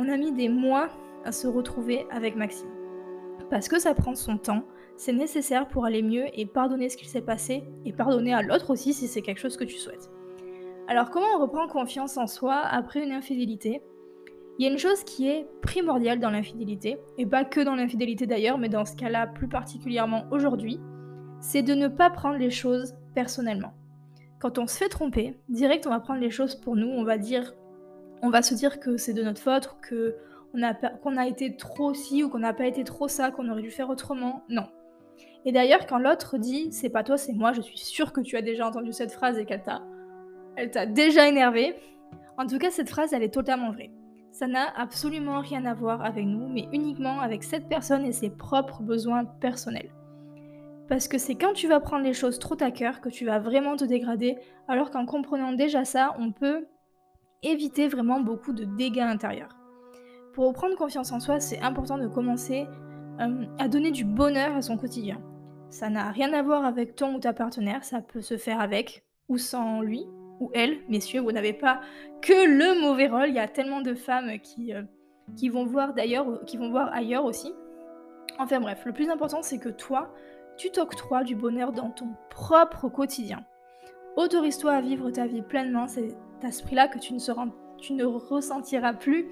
On 0.00 0.08
a 0.08 0.16
mis 0.16 0.30
des 0.30 0.48
mois 0.48 0.90
à 1.24 1.32
se 1.32 1.48
retrouver 1.48 2.06
avec 2.12 2.36
Maxime. 2.36 2.70
Parce 3.50 3.66
que 3.66 3.80
ça 3.80 3.94
prend 3.94 4.14
son 4.14 4.38
temps, 4.38 4.62
c'est 4.96 5.12
nécessaire 5.12 5.66
pour 5.66 5.86
aller 5.86 6.02
mieux 6.02 6.26
et 6.38 6.46
pardonner 6.46 6.88
ce 6.88 6.96
qui 6.96 7.08
s'est 7.08 7.20
passé 7.20 7.64
et 7.84 7.92
pardonner 7.92 8.32
à 8.32 8.42
l'autre 8.42 8.70
aussi 8.70 8.94
si 8.94 9.08
c'est 9.08 9.22
quelque 9.22 9.40
chose 9.40 9.56
que 9.56 9.64
tu 9.64 9.76
souhaites. 9.76 10.08
Alors 10.86 11.10
comment 11.10 11.26
on 11.36 11.42
reprend 11.42 11.66
confiance 11.66 12.16
en 12.16 12.28
soi 12.28 12.54
après 12.54 13.02
une 13.02 13.10
infidélité? 13.10 13.82
Il 14.60 14.64
y 14.64 14.68
a 14.68 14.72
une 14.72 14.78
chose 14.78 15.02
qui 15.02 15.28
est 15.28 15.48
primordiale 15.62 16.20
dans 16.20 16.30
l'infidélité, 16.30 16.98
et 17.16 17.26
pas 17.26 17.44
que 17.44 17.60
dans 17.60 17.74
l'infidélité 17.74 18.28
d'ailleurs, 18.28 18.58
mais 18.58 18.68
dans 18.68 18.84
ce 18.84 18.94
cas-là 18.94 19.26
plus 19.26 19.48
particulièrement 19.48 20.26
aujourd'hui, 20.30 20.78
c'est 21.40 21.62
de 21.62 21.74
ne 21.74 21.88
pas 21.88 22.10
prendre 22.10 22.38
les 22.38 22.50
choses 22.50 22.94
personnellement. 23.16 23.74
Quand 24.38 24.58
on 24.58 24.68
se 24.68 24.78
fait 24.78 24.88
tromper, 24.88 25.40
direct 25.48 25.88
on 25.88 25.90
va 25.90 25.98
prendre 25.98 26.20
les 26.20 26.30
choses 26.30 26.54
pour 26.54 26.76
nous, 26.76 26.86
on 26.86 27.02
va 27.02 27.18
dire, 27.18 27.52
on 28.22 28.30
va 28.30 28.42
se 28.42 28.54
dire 28.54 28.80
que 28.80 28.96
c'est 28.96 29.12
de 29.12 29.22
notre 29.22 29.40
faute, 29.40 29.76
qu'on 31.02 31.16
a 31.16 31.26
été 31.26 31.56
trop 31.56 31.94
ci 31.94 32.22
ou 32.22 32.28
qu'on 32.28 32.38
n'a 32.38 32.54
pas 32.54 32.66
été 32.66 32.84
trop 32.84 33.08
ça, 33.08 33.30
qu'on 33.30 33.48
aurait 33.48 33.62
dû 33.62 33.70
faire 33.70 33.90
autrement. 33.90 34.42
Non. 34.48 34.66
Et 35.44 35.52
d'ailleurs, 35.52 35.86
quand 35.86 35.98
l'autre 35.98 36.38
dit 36.38 36.68
c'est 36.72 36.90
pas 36.90 37.04
toi, 37.04 37.16
c'est 37.16 37.32
moi, 37.32 37.52
je 37.52 37.60
suis 37.60 37.78
sûre 37.78 38.12
que 38.12 38.20
tu 38.20 38.36
as 38.36 38.42
déjà 38.42 38.66
entendu 38.66 38.92
cette 38.92 39.12
phrase 39.12 39.38
et 39.38 39.44
qu'elle 39.44 39.62
t'a, 39.62 39.82
elle 40.56 40.70
t'a 40.70 40.86
déjà 40.86 41.28
énervé. 41.28 41.74
En 42.36 42.46
tout 42.46 42.58
cas, 42.58 42.70
cette 42.70 42.90
phrase, 42.90 43.12
elle 43.12 43.22
est 43.22 43.34
totalement 43.34 43.72
vraie 43.72 43.90
ça 44.38 44.46
n'a 44.46 44.72
absolument 44.76 45.40
rien 45.40 45.64
à 45.64 45.74
voir 45.74 46.04
avec 46.04 46.24
nous, 46.24 46.46
mais 46.46 46.68
uniquement 46.72 47.20
avec 47.20 47.42
cette 47.42 47.68
personne 47.68 48.04
et 48.04 48.12
ses 48.12 48.30
propres 48.30 48.84
besoins 48.84 49.24
personnels. 49.24 49.90
Parce 50.88 51.08
que 51.08 51.18
c'est 51.18 51.34
quand 51.34 51.54
tu 51.54 51.66
vas 51.66 51.80
prendre 51.80 52.04
les 52.04 52.14
choses 52.14 52.38
trop 52.38 52.56
à 52.60 52.70
cœur 52.70 53.00
que 53.00 53.08
tu 53.08 53.26
vas 53.26 53.40
vraiment 53.40 53.74
te 53.74 53.84
dégrader, 53.84 54.38
alors 54.68 54.92
qu'en 54.92 55.06
comprenant 55.06 55.52
déjà 55.52 55.84
ça, 55.84 56.14
on 56.20 56.30
peut 56.30 56.68
éviter 57.42 57.88
vraiment 57.88 58.20
beaucoup 58.20 58.52
de 58.52 58.64
dégâts 58.64 59.00
intérieurs. 59.00 59.56
Pour 60.34 60.46
reprendre 60.46 60.76
confiance 60.76 61.12
en 61.12 61.20
soi, 61.20 61.40
c'est 61.40 61.60
important 61.60 61.98
de 61.98 62.06
commencer 62.06 62.66
euh, 63.20 63.44
à 63.58 63.68
donner 63.68 63.90
du 63.90 64.04
bonheur 64.04 64.56
à 64.56 64.62
son 64.62 64.76
quotidien. 64.76 65.20
Ça 65.70 65.90
n'a 65.90 66.10
rien 66.10 66.32
à 66.32 66.42
voir 66.42 66.64
avec 66.64 66.94
ton 66.94 67.14
ou 67.14 67.18
ta 67.18 67.32
partenaire, 67.32 67.84
ça 67.84 68.00
peut 68.00 68.20
se 68.20 68.36
faire 68.36 68.60
avec 68.60 69.04
ou 69.28 69.36
sans 69.36 69.82
lui, 69.82 70.06
ou 70.40 70.50
elle, 70.54 70.78
messieurs, 70.88 71.20
vous 71.20 71.32
n'avez 71.32 71.52
pas 71.52 71.80
que 72.22 72.32
le 72.32 72.80
mauvais 72.80 73.08
rôle. 73.08 73.28
Il 73.28 73.34
y 73.34 73.40
a 73.40 73.48
tellement 73.48 73.80
de 73.82 73.94
femmes 73.94 74.38
qui, 74.38 74.72
euh, 74.72 74.82
qui 75.36 75.48
vont 75.48 75.66
voir 75.66 75.92
d'ailleurs, 75.94 76.44
qui 76.46 76.56
vont 76.56 76.70
voir 76.70 76.92
ailleurs 76.94 77.24
aussi. 77.24 77.52
Enfin 78.38 78.60
bref, 78.60 78.82
le 78.86 78.92
plus 78.92 79.10
important 79.10 79.42
c'est 79.42 79.58
que 79.58 79.68
toi, 79.68 80.14
tu 80.56 80.70
t'octroies 80.70 81.24
du 81.24 81.34
bonheur 81.34 81.72
dans 81.72 81.90
ton 81.90 82.08
propre 82.30 82.88
quotidien. 82.88 83.44
Autorise-toi 84.16 84.72
à 84.72 84.80
vivre 84.80 85.10
ta 85.10 85.26
vie 85.26 85.42
pleinement, 85.42 85.86
c'est 85.86 86.16
à 86.42 86.52
ce 86.52 86.62
prix-là 86.62 86.88
que 86.88 86.98
tu 86.98 87.14
ne, 87.14 88.04
ressentiras 88.04 88.94
plus 88.94 89.26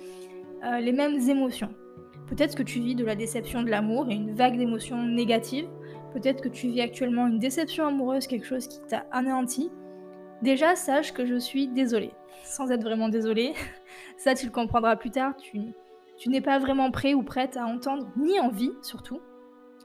euh, 0.64 0.78
les 0.80 0.92
mêmes 0.92 1.18
émotions. 1.28 1.70
Peut-être 2.26 2.56
que 2.56 2.62
tu 2.62 2.80
vis 2.80 2.94
de 2.94 3.04
la 3.04 3.14
déception 3.14 3.62
de 3.62 3.70
l'amour 3.70 4.10
et 4.10 4.14
une 4.14 4.34
vague 4.34 4.58
d'émotions 4.58 5.02
négatives. 5.02 5.68
Peut-être 6.12 6.42
que 6.42 6.48
tu 6.48 6.68
vis 6.68 6.80
actuellement 6.80 7.26
une 7.28 7.38
déception 7.38 7.86
amoureuse, 7.86 8.26
quelque 8.26 8.46
chose 8.46 8.66
qui 8.66 8.80
t'a 8.88 9.06
anéanti. 9.12 9.70
Déjà, 10.42 10.74
sache 10.76 11.12
que 11.12 11.24
je 11.24 11.38
suis 11.38 11.68
désolée. 11.68 12.12
Sans 12.44 12.70
être 12.70 12.82
vraiment 12.82 13.08
désolée, 13.08 13.54
ça 14.16 14.34
tu 14.34 14.46
le 14.46 14.52
comprendras 14.52 14.96
plus 14.96 15.10
tard, 15.10 15.34
tu, 15.36 15.60
n'es 16.26 16.40
pas 16.40 16.58
vraiment 16.58 16.90
prêt 16.90 17.14
ou 17.14 17.22
prête 17.22 17.56
à 17.56 17.64
entendre, 17.66 18.08
ni 18.16 18.38
envie 18.40 18.72
surtout, 18.82 19.20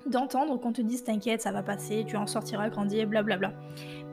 d'entendre 0.05 0.59
qu'on 0.59 0.73
te 0.73 0.81
dise 0.81 1.03
t'inquiète, 1.03 1.41
ça 1.41 1.51
va 1.51 1.63
passer, 1.63 2.03
tu 2.07 2.17
en 2.17 2.27
sortiras 2.27 2.69
grandi 2.69 3.05
blablabla. 3.05 3.53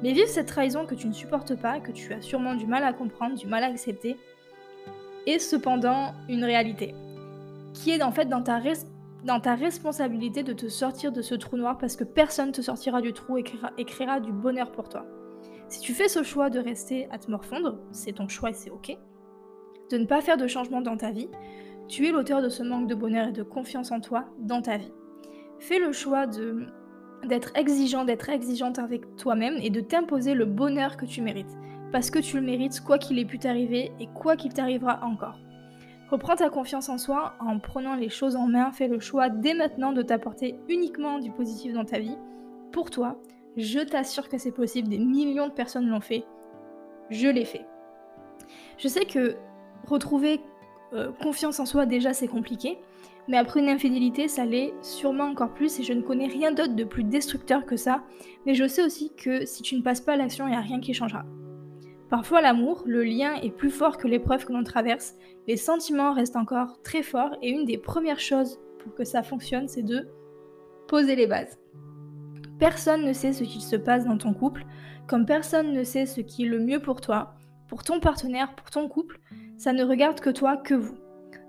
Mais 0.03 0.13
vivre 0.13 0.29
cette 0.29 0.47
trahison 0.47 0.87
que 0.87 0.95
tu 0.95 1.09
ne 1.09 1.13
supportes 1.13 1.57
pas, 1.57 1.81
que 1.81 1.91
tu 1.91 2.13
as 2.13 2.21
sûrement 2.21 2.55
du 2.55 2.67
mal 2.67 2.85
à 2.85 2.93
comprendre, 2.93 3.37
du 3.37 3.47
mal 3.47 3.65
à 3.65 3.67
accepter, 3.67 4.17
est 5.27 5.39
cependant 5.39 6.15
une 6.29 6.45
réalité. 6.45 6.95
Qui 7.75 7.91
est 7.91 8.03
en 8.03 8.13
fait 8.13 8.27
dans 8.27 8.43
ta, 8.43 8.61
dans 9.25 9.41
ta 9.41 9.55
responsabilité 9.55 10.43
de 10.43 10.53
te 10.53 10.69
sortir 10.69 11.13
de 11.13 11.23
ce 11.23 11.35
trou 11.35 11.57
noir 11.57 11.79
parce 11.79 11.97
que 11.97 12.05
personne 12.05 12.53
te 12.53 12.63
sortira 12.63 13.01
du 13.01 13.13
trou 13.13 13.39
et 13.39 13.45
et 13.77 13.85
créera 13.85 14.21
du 14.21 14.33
bonheur 14.33 14.71
pour 14.73 14.89
toi. 14.89 15.05
Si 15.69 15.81
tu 15.81 15.93
fais 15.93 16.09
ce 16.09 16.23
choix 16.23 16.49
de 16.49 16.59
rester 16.59 17.09
à 17.11 17.19
te 17.19 17.31
morfondre, 17.31 17.79
c'est 17.93 18.13
ton 18.13 18.29
choix 18.29 18.51
et 18.51 18.55
c'est 18.55 18.71
ok. 18.71 18.97
De 19.91 19.99
ne 19.99 20.07
pas 20.07 20.23
faire 20.23 20.37
de 20.37 20.47
changement 20.47 20.81
dans 20.81 20.97
ta 20.97 21.11
vie, 21.11 21.29
tu 21.89 22.07
es 22.07 22.13
l'auteur 22.13 22.41
de 22.43 22.49
ce 22.49 22.63
manque 22.63 22.87
de 22.87 22.95
bonheur 22.95 23.29
et 23.29 23.33
de 23.33 23.43
confiance 23.43 23.91
en 23.91 24.01
toi 24.01 24.27
dans 24.39 24.63
ta 24.63 24.77
vie. 24.77 24.93
Fais 25.59 25.79
le 25.79 25.93
choix 25.93 26.27
de 26.27 26.67
d'être 27.27 27.53
exigeant, 27.57 28.05
d'être 28.05 28.29
exigeante 28.29 28.79
avec 28.79 29.17
toi-même 29.17 29.57
et 29.61 29.71
de 29.71 29.81
t'imposer 29.81 30.35
le 30.35 30.45
bonheur 30.45 30.97
que 30.97 31.07
tu 31.07 31.23
mérites. 31.23 31.57
Parce 31.93 32.11
que 32.11 32.19
tu 32.19 32.37
le 32.37 32.43
mérites 32.43 32.81
quoi 32.81 32.99
qu'il 32.99 33.19
ait 33.19 33.25
pu 33.25 33.39
t'arriver 33.39 33.93
et 33.99 34.09
quoi 34.15 34.37
qu'il 34.37 34.53
t'arrivera 34.53 35.01
encore. 35.05 35.39
Reprends 36.11 36.37
ta 36.37 36.49
confiance 36.49 36.89
en 36.89 36.97
soi 36.97 37.35
en 37.41 37.59
prenant 37.59 37.95
les 37.95 38.09
choses 38.09 38.37
en 38.37 38.47
main, 38.47 38.73
fais 38.73 38.89
le 38.89 38.99
choix 38.99 39.29
dès 39.29 39.55
maintenant 39.55 39.93
de 39.93 40.03
t'apporter 40.03 40.59
uniquement 40.69 41.19
du 41.19 41.31
positif 41.31 41.75
dans 41.75 41.85
ta 41.85 41.99
vie, 41.99 42.17
pour 42.73 42.91
toi, 42.91 43.21
je 43.57 43.81
t'assure 43.81 44.29
que 44.29 44.39
c'est 44.39 44.53
possible, 44.53 44.89
des 44.89 44.99
millions 44.99 45.49
de 45.49 45.53
personnes 45.53 45.89
l'ont 45.89 46.01
fait. 46.01 46.25
Je 47.11 47.29
l'ai 47.29 47.45
fait. 47.45 47.67
Je 48.79 48.89
sais 48.89 49.05
que 49.05 49.37
retrouver 49.87 50.41
euh, 50.93 51.11
confiance 51.23 51.61
en 51.61 51.67
soi 51.67 51.87
déjà 51.87 52.13
c'est 52.13 52.29
compliqué, 52.29 52.79
mais 53.29 53.37
après 53.37 53.61
une 53.61 53.69
infidélité, 53.69 54.27
ça 54.27 54.47
l'est 54.47 54.73
sûrement 54.81 55.25
encore 55.25 55.53
plus 55.53 55.79
et 55.79 55.83
je 55.83 55.93
ne 55.93 56.01
connais 56.01 56.29
rien 56.29 56.51
d'autre 56.51 56.75
de 56.75 56.85
plus 56.85 57.05
destructeur 57.05 57.67
que 57.67 57.77
ça, 57.77 58.03
mais 58.47 58.55
je 58.55 58.67
sais 58.67 58.83
aussi 58.83 59.13
que 59.15 59.45
si 59.45 59.63
tu 59.63 59.77
ne 59.77 59.83
passes 59.83 60.01
pas 60.01 60.15
à 60.15 60.17
l'action, 60.17 60.47
il 60.47 60.51
n'y 60.51 60.57
a 60.57 60.61
rien 60.61 60.81
qui 60.81 60.95
changera. 60.95 61.25
Parfois 62.09 62.41
l'amour, 62.41 62.85
le 62.87 63.05
lien 63.05 63.35
est 63.35 63.51
plus 63.51 63.71
fort 63.71 63.99
que 63.99 64.09
l'épreuve 64.09 64.47
que 64.47 64.53
l'on 64.53 64.65
traverse, 64.65 65.15
les 65.47 65.59
sentiments 65.59 66.15
restent 66.15 66.37
encore 66.37 66.81
très 66.83 67.03
forts 67.03 67.37
et 67.43 67.51
une 67.51 67.67
des 67.67 67.77
premières 67.77 68.21
choses 68.21 68.59
pour 68.79 68.95
que 68.95 69.05
ça 69.05 69.23
fonctionne, 69.23 69.69
c'est 69.69 69.83
de 69.83 70.09
poser 70.87 71.17
les 71.17 71.27
bases. 71.27 71.59
Personne 72.59 73.05
ne 73.05 73.13
sait 73.13 73.35
ce 73.35 73.45
qu'il 73.45 73.61
se 73.61 73.77
passe 73.77 74.07
dans 74.07 74.17
ton 74.17 74.33
couple, 74.33 74.65
comme 75.07 75.27
personne 75.27 75.73
ne 75.73 75.85
sait 75.85 76.07
ce 76.07 76.23
qui 76.23 76.45
est 76.45 76.49
le 76.49 76.61
mieux 76.61 76.81
pour 76.81 77.03
toi, 77.03 77.35
pour 77.69 77.85
ton 77.85 78.01
partenaire, 78.01 78.55
pour 78.55 78.71
ton 78.71 78.89
couple, 78.89 79.21
ça 79.59 79.73
ne 79.73 79.85
regarde 79.85 80.21
que 80.21 80.31
toi, 80.31 80.57
que 80.57 80.75
vous. 80.75 80.97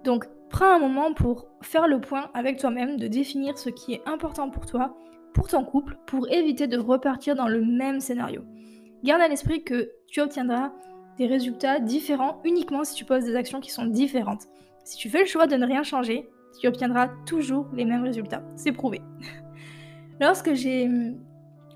Donc 0.03 0.25
prends 0.49 0.75
un 0.75 0.79
moment 0.79 1.13
pour 1.13 1.47
faire 1.61 1.87
le 1.87 2.01
point 2.01 2.29
avec 2.33 2.57
toi-même, 2.57 2.97
de 2.97 3.07
définir 3.07 3.57
ce 3.57 3.69
qui 3.69 3.93
est 3.93 4.01
important 4.07 4.49
pour 4.49 4.65
toi, 4.65 4.97
pour 5.33 5.47
ton 5.47 5.63
couple, 5.63 5.97
pour 6.07 6.29
éviter 6.29 6.67
de 6.67 6.77
repartir 6.77 7.35
dans 7.35 7.47
le 7.47 7.63
même 7.63 7.99
scénario. 7.99 8.41
Garde 9.03 9.21
à 9.21 9.27
l'esprit 9.27 9.63
que 9.63 9.91
tu 10.07 10.21
obtiendras 10.21 10.73
des 11.17 11.27
résultats 11.27 11.79
différents 11.79 12.41
uniquement 12.43 12.83
si 12.83 12.95
tu 12.95 13.05
poses 13.05 13.25
des 13.25 13.35
actions 13.35 13.59
qui 13.59 13.71
sont 13.71 13.85
différentes. 13.85 14.47
Si 14.83 14.97
tu 14.97 15.09
fais 15.09 15.21
le 15.21 15.25
choix 15.25 15.47
de 15.47 15.55
ne 15.55 15.65
rien 15.65 15.83
changer, 15.83 16.27
tu 16.59 16.67
obtiendras 16.67 17.09
toujours 17.25 17.67
les 17.73 17.85
mêmes 17.85 18.03
résultats. 18.03 18.41
C'est 18.55 18.71
prouvé. 18.71 19.01
lorsque 20.19 20.53
j'ai 20.53 20.89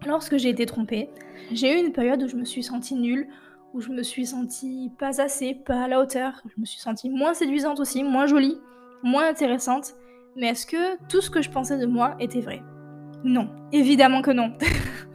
lorsque 0.06 0.38
j'ai 0.38 0.50
été 0.50 0.66
trompée, 0.66 1.10
j'ai 1.52 1.74
eu 1.74 1.86
une 1.86 1.94
période 1.94 2.24
où 2.24 2.28
je 2.28 2.36
me 2.36 2.46
suis 2.46 2.63
sentie 2.63 2.96
nulle, 2.96 3.28
où 3.74 3.82
je 3.82 3.89
me 3.89 4.03
suis 4.03 4.27
sentie 4.27 4.92
pas 5.00 5.22
assez, 5.22 5.56
pas 5.56 5.84
à 5.84 5.88
la 5.88 6.00
hauteur, 6.00 6.42
je 6.46 6.62
me 6.62 6.65
suis 6.65 6.80
sentie 6.80 7.10
moins 7.10 7.34
séduisante 7.34 7.80
aussi, 7.80 8.03
moins 8.03 8.27
jolie, 8.27 8.58
moins 9.01 9.27
intéressante. 9.27 9.94
Mais 10.36 10.48
est-ce 10.48 10.65
que 10.65 10.98
tout 11.08 11.22
ce 11.22 11.30
que 11.30 11.42
je 11.42 11.50
pensais 11.50 11.77
de 11.77 11.86
moi 11.86 12.15
était 12.20 12.42
vrai? 12.42 12.62
Non, 13.24 13.50
évidemment 13.72 14.22
que 14.22 14.32
non. 14.32 14.53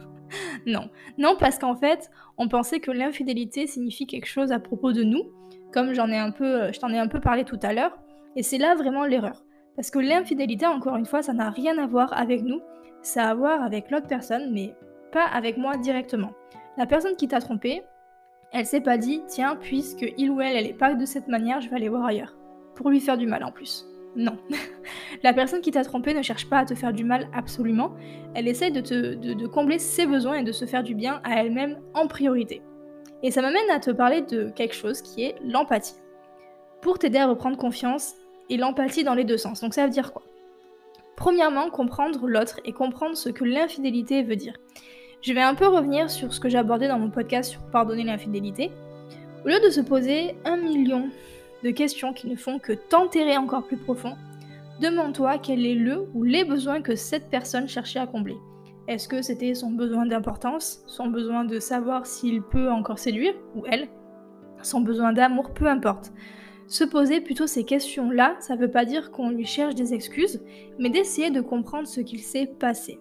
non, 0.65 0.89
non 1.17 1.35
parce 1.39 1.57
qu'en 1.57 1.75
fait, 1.75 2.09
on 2.37 2.47
pensait 2.47 2.79
que 2.79 2.91
l'infidélité 2.91 3.67
signifie 3.67 4.07
quelque 4.07 4.27
chose 4.27 4.51
à 4.51 4.59
propos 4.59 4.91
de 4.91 5.03
nous, 5.03 5.23
comme 5.71 5.93
j'en 5.93 6.09
ai 6.09 6.17
un 6.17 6.31
peu, 6.31 6.71
je 6.73 6.79
t'en 6.79 6.89
ai 6.89 6.97
un 6.97 7.07
peu 7.07 7.19
parlé 7.19 7.43
tout 7.43 7.59
à 7.61 7.73
l'heure, 7.73 7.97
et 8.35 8.43
c'est 8.43 8.57
là 8.57 8.75
vraiment 8.75 9.05
l'erreur. 9.05 9.43
Parce 9.75 9.91
que 9.91 9.99
l'infidélité, 9.99 10.65
encore 10.65 10.95
une 10.95 11.05
fois, 11.05 11.21
ça 11.21 11.33
n'a 11.33 11.49
rien 11.49 11.77
à 11.77 11.87
voir 11.87 12.11
avec 12.13 12.41
nous, 12.41 12.61
ça 13.01 13.27
a 13.27 13.29
à 13.29 13.33
voir 13.33 13.63
avec 13.63 13.91
l'autre 13.91 14.07
personne, 14.07 14.51
mais 14.51 14.75
pas 15.11 15.25
avec 15.25 15.57
moi 15.57 15.77
directement. 15.77 16.31
La 16.77 16.85
personne 16.85 17.15
qui 17.15 17.27
t'a 17.27 17.39
trompé, 17.39 17.83
elle 18.51 18.65
s'est 18.65 18.81
pas 18.81 18.97
dit, 18.97 19.21
tiens, 19.27 19.55
puisque 19.55 20.05
il 20.17 20.31
ou 20.31 20.41
elle, 20.41 20.55
elle 20.55 20.65
est 20.65 20.73
pas 20.73 20.95
de 20.95 21.05
cette 21.05 21.27
manière, 21.27 21.61
je 21.61 21.69
vais 21.69 21.75
aller 21.75 21.89
voir 21.89 22.05
ailleurs. 22.05 22.35
Pour 22.75 22.89
lui 22.89 22.99
faire 22.99 23.17
du 23.17 23.27
mal 23.27 23.43
en 23.43 23.51
plus. 23.51 23.85
Non. 24.15 24.37
la 25.23 25.33
personne 25.33 25.61
qui 25.61 25.71
t'a 25.71 25.83
trompé 25.83 26.13
ne 26.13 26.21
cherche 26.21 26.49
pas 26.49 26.59
à 26.59 26.65
te 26.65 26.73
faire 26.73 26.93
du 26.93 27.03
mal 27.03 27.27
absolument. 27.33 27.93
Elle 28.33 28.47
essaie 28.47 28.71
de, 28.71 28.81
te, 28.81 29.13
de, 29.13 29.47
combler 29.47 29.77
ses 29.77 30.07
besoins 30.07 30.35
et 30.35 30.43
de 30.43 30.51
se 30.51 30.65
faire 30.65 30.83
du 30.83 30.95
bien 30.95 31.21
à 31.23 31.41
elle-même 31.41 31.79
en 31.93 32.07
priorité. 32.07 32.61
Et 33.21 33.31
ça 33.31 33.41
m'amène 33.41 33.69
à 33.69 33.79
te 33.79 33.91
parler 33.91 34.21
de 34.21 34.49
quelque 34.49 34.75
chose 34.75 35.01
qui 35.01 35.23
est 35.23 35.35
l'empathie. 35.43 35.95
Pour 36.81 36.97
t'aider 36.97 37.19
à 37.19 37.27
reprendre 37.27 37.57
confiance 37.57 38.15
et 38.49 38.57
l'empathie 38.57 39.03
dans 39.03 39.13
les 39.13 39.25
deux 39.25 39.37
sens. 39.37 39.61
Donc 39.61 39.73
ça 39.73 39.83
veut 39.85 39.91
dire 39.91 40.11
quoi? 40.11 40.23
Premièrement, 41.15 41.69
comprendre 41.69 42.27
l'autre 42.27 42.61
et 42.63 42.71
comprendre 42.71 43.17
ce 43.17 43.29
que 43.29 43.43
l'infidélité 43.43 44.23
veut 44.23 44.37
dire. 44.37 44.53
Je 45.21 45.33
vais 45.33 45.41
un 45.41 45.53
peu 45.53 45.67
revenir 45.67 46.09
sur 46.09 46.33
ce 46.33 46.39
que 46.39 46.47
j'ai 46.47 46.57
abordé 46.57 46.87
dans 46.87 46.97
mon 46.97 47.09
podcast 47.09 47.51
sur 47.51 47.61
pardonner 47.71 48.05
l'infidélité. 48.05 48.71
Au 49.43 49.49
lieu 49.49 49.59
de 49.59 49.69
se 49.69 49.81
poser 49.81 50.35
un 50.45 50.55
million 50.55 51.09
de 51.61 51.71
questions 51.71 52.13
qui 52.13 52.27
ne 52.27 52.37
font 52.37 52.57
que 52.57 52.71
t'enterrer 52.71 53.35
encore 53.35 53.67
plus 53.67 53.75
profond, 53.75 54.15
demande-toi 54.81 55.37
quel 55.39 55.65
est 55.65 55.75
le 55.75 56.07
ou 56.13 56.23
les 56.23 56.45
besoins 56.45 56.81
que 56.81 56.95
cette 56.95 57.29
personne 57.29 57.67
cherchait 57.67 57.99
à 57.99 58.07
combler. 58.07 58.37
Est-ce 58.87 59.09
que 59.09 59.21
c'était 59.21 59.55
son 59.55 59.71
besoin 59.71 60.05
d'importance, 60.05 60.83
son 60.87 61.07
besoin 61.07 61.43
de 61.43 61.59
savoir 61.59 62.05
s'il 62.05 62.41
peut 62.41 62.71
encore 62.71 62.97
séduire, 62.97 63.33
ou 63.55 63.65
elle, 63.69 63.89
son 64.61 64.79
besoin 64.79 65.11
d'amour, 65.11 65.53
peu 65.53 65.67
importe. 65.67 66.13
Se 66.67 66.85
poser 66.85 67.19
plutôt 67.19 67.45
ces 67.45 67.65
questions-là, 67.65 68.37
ça 68.39 68.55
ne 68.55 68.61
veut 68.61 68.71
pas 68.71 68.85
dire 68.85 69.11
qu'on 69.11 69.31
lui 69.31 69.45
cherche 69.45 69.75
des 69.75 69.93
excuses, 69.93 70.41
mais 70.77 70.89
d'essayer 70.89 71.29
de 71.29 71.41
comprendre 71.41 71.87
ce 71.87 71.99
qu'il 71.99 72.19
s'est 72.19 72.47
passé. 72.47 72.99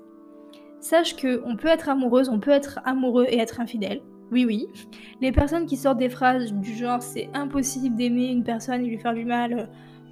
Sache 0.81 1.17
que 1.17 1.43
on 1.45 1.57
peut 1.57 1.69
être 1.69 1.89
amoureuse, 1.89 2.29
on 2.29 2.41
peut 2.41 2.51
être 2.51 2.81
amoureux 2.85 3.27
et 3.29 3.39
être 3.39 3.61
infidèle. 3.61 4.01
Oui, 4.31 4.45
oui. 4.45 4.67
Les 5.21 5.33
personnes 5.33 5.67
qui 5.67 5.77
sortent 5.77 5.99
des 5.99 6.11
phrases 6.11 6.53
du 6.53 6.75
genre 6.75 7.03
c'est 7.03 7.31
impossible 7.35 7.97
d'aimer 7.97 8.27
une 8.27 8.45
personne 8.45 8.85
et 8.85 8.89
lui 8.89 8.99
faire 8.99 9.15
du 9.15 9.25
mal, 9.25 9.69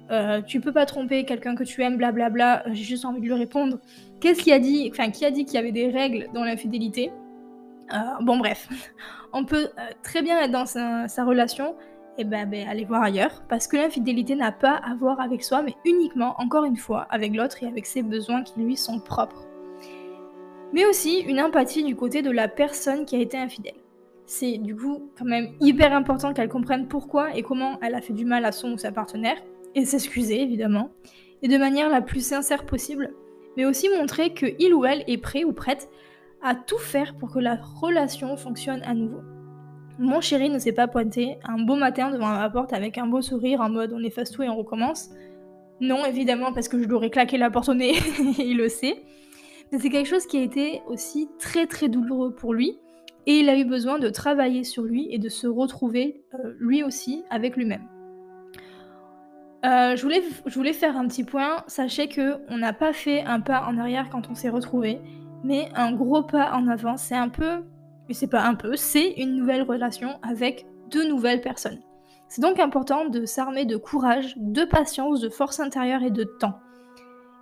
euh, 0.09 0.41
tu 0.41 0.59
peux 0.59 0.71
pas 0.71 0.85
tromper 0.85 1.25
quelqu'un 1.25 1.55
que 1.55 1.63
tu 1.63 1.81
aimes, 1.83 1.97
blablabla, 1.97 2.63
j'ai 2.67 2.83
juste 2.83 3.05
envie 3.05 3.21
de 3.21 3.25
lui 3.25 3.33
répondre. 3.33 3.79
Qu'est-ce 4.19 4.41
qui 4.41 4.51
a 4.51 4.59
dit, 4.59 4.89
enfin, 4.91 5.11
qui 5.11 5.25
a 5.25 5.31
dit 5.31 5.45
qu'il 5.45 5.55
y 5.55 5.57
avait 5.57 5.71
des 5.71 5.89
règles 5.89 6.27
dans 6.33 6.43
l'infidélité? 6.43 7.11
Euh, 7.93 7.97
Bon, 8.21 8.37
bref. 8.37 8.67
On 9.33 9.45
peut 9.45 9.67
euh, 9.77 9.81
très 10.03 10.21
bien 10.21 10.41
être 10.41 10.51
dans 10.51 10.65
sa 10.65 11.25
relation 11.25 11.75
et 12.19 12.21
eh 12.21 12.23
ben, 12.23 12.49
ben, 12.49 12.67
allez 12.67 12.83
voir 12.83 13.03
ailleurs, 13.03 13.43
parce 13.47 13.67
que 13.67 13.77
l'infidélité 13.77 14.33
n'a 14.33 14.51
pas 14.51 14.73
à 14.73 14.95
voir 14.95 15.19
avec 15.19 15.43
soi, 15.43 15.61
mais 15.61 15.75
uniquement, 15.85 16.33
encore 16.39 16.63
une 16.63 16.75
fois, 16.75 17.05
avec 17.11 17.35
l'autre 17.35 17.61
et 17.61 17.67
avec 17.67 17.85
ses 17.85 18.01
besoins 18.01 18.41
qui 18.41 18.59
lui 18.59 18.75
sont 18.75 18.99
propres. 18.99 19.46
Mais 20.73 20.85
aussi 20.85 21.19
une 21.19 21.39
empathie 21.39 21.83
du 21.83 21.95
côté 21.95 22.21
de 22.21 22.31
la 22.31 22.47
personne 22.47 23.05
qui 23.05 23.15
a 23.15 23.19
été 23.19 23.37
infidèle. 23.37 23.75
C'est 24.25 24.57
du 24.57 24.75
coup 24.75 25.09
quand 25.17 25.25
même 25.25 25.53
hyper 25.61 25.93
important 25.93 26.33
qu'elle 26.33 26.49
comprenne 26.49 26.87
pourquoi 26.87 27.35
et 27.35 27.43
comment 27.43 27.79
elle 27.81 27.95
a 27.95 28.01
fait 28.01 28.13
du 28.13 28.25
mal 28.25 28.43
à 28.43 28.51
son 28.51 28.73
ou 28.73 28.77
sa 28.77 28.91
partenaire, 28.91 29.37
et 29.75 29.85
s'excuser 29.85 30.41
évidemment, 30.41 30.89
et 31.41 31.47
de 31.47 31.57
manière 31.57 31.89
la 31.89 32.01
plus 32.01 32.25
sincère 32.25 32.65
possible, 32.65 33.13
mais 33.55 33.65
aussi 33.65 33.87
montrer 33.89 34.33
que 34.33 34.45
il 34.59 34.73
ou 34.73 34.85
elle 34.85 35.03
est 35.07 35.17
prêt 35.17 35.43
ou 35.43 35.53
prête 35.53 35.89
à 36.43 36.55
tout 36.55 36.77
faire 36.77 37.15
pour 37.15 37.31
que 37.31 37.39
la 37.39 37.55
relation 37.55 38.35
fonctionne 38.37 38.81
à 38.83 38.93
nouveau. 38.93 39.21
Mon 39.99 40.21
chéri 40.21 40.49
ne 40.49 40.59
s'est 40.59 40.73
pas 40.73 40.87
pointé 40.87 41.37
un 41.43 41.59
beau 41.63 41.75
matin 41.75 42.11
devant 42.11 42.27
ma 42.27 42.49
porte 42.49 42.73
avec 42.73 42.97
un 42.97 43.07
beau 43.07 43.21
sourire 43.21 43.61
en 43.61 43.69
mode 43.69 43.93
on 43.93 44.03
efface 44.03 44.29
tout 44.29 44.43
et 44.43 44.49
on 44.49 44.55
recommence. 44.55 45.09
Non, 45.79 46.05
évidemment, 46.05 46.53
parce 46.53 46.67
que 46.67 46.79
je 46.79 46.85
lui 46.87 46.93
aurais 46.93 47.09
claqué 47.09 47.37
la 47.37 47.49
porte 47.49 47.69
au 47.69 47.73
nez, 47.73 47.93
il 48.37 48.57
le 48.57 48.69
sait. 48.69 49.03
Mais 49.71 49.79
c'est 49.79 49.89
quelque 49.89 50.07
chose 50.07 50.25
qui 50.25 50.37
a 50.37 50.41
été 50.41 50.81
aussi 50.87 51.29
très 51.39 51.67
très 51.67 51.89
douloureux 51.89 52.33
pour 52.33 52.53
lui. 52.53 52.79
Et 53.25 53.39
il 53.39 53.49
a 53.49 53.57
eu 53.57 53.65
besoin 53.65 53.99
de 53.99 54.09
travailler 54.09 54.63
sur 54.63 54.83
lui 54.83 55.07
et 55.11 55.19
de 55.19 55.27
se 55.27 55.47
retrouver 55.47 56.23
euh, 56.33 56.53
lui 56.59 56.83
aussi 56.83 57.23
avec 57.29 57.57
lui-même. 57.57 57.85
Euh, 59.65 59.95
je, 59.97 60.03
voulais, 60.55 60.73
faire 60.73 60.95
un 60.95 61.07
petit 61.07 61.25
point. 61.25 61.63
Sachez 61.67 62.07
que 62.07 62.37
on 62.47 62.57
n'a 62.57 62.71
pas 62.71 62.93
fait 62.93 63.21
un 63.23 63.41
pas 63.41 63.65
en 63.67 63.77
arrière 63.77 64.09
quand 64.09 64.29
on 64.29 64.35
s'est 64.35 64.49
retrouvé, 64.49 65.01
mais 65.43 65.69
un 65.75 65.91
gros 65.91 66.23
pas 66.23 66.53
en 66.53 66.67
avant. 66.67 66.95
C'est 66.95 67.15
un 67.15 67.27
peu 67.27 67.63
et 68.09 68.13
c'est 68.13 68.27
pas 68.27 68.43
un 68.43 68.55
peu, 68.55 68.75
c'est 68.75 69.11
une 69.17 69.35
nouvelle 69.35 69.63
relation 69.63 70.19
avec 70.21 70.65
deux 70.89 71.07
nouvelles 71.07 71.41
personnes. 71.41 71.79
C'est 72.29 72.41
donc 72.41 72.59
important 72.59 73.07
de 73.07 73.25
s'armer 73.25 73.65
de 73.65 73.77
courage, 73.77 74.35
de 74.37 74.63
patience, 74.63 75.19
de 75.19 75.29
force 75.29 75.59
intérieure 75.59 76.03
et 76.03 76.11
de 76.11 76.23
temps. 76.23 76.59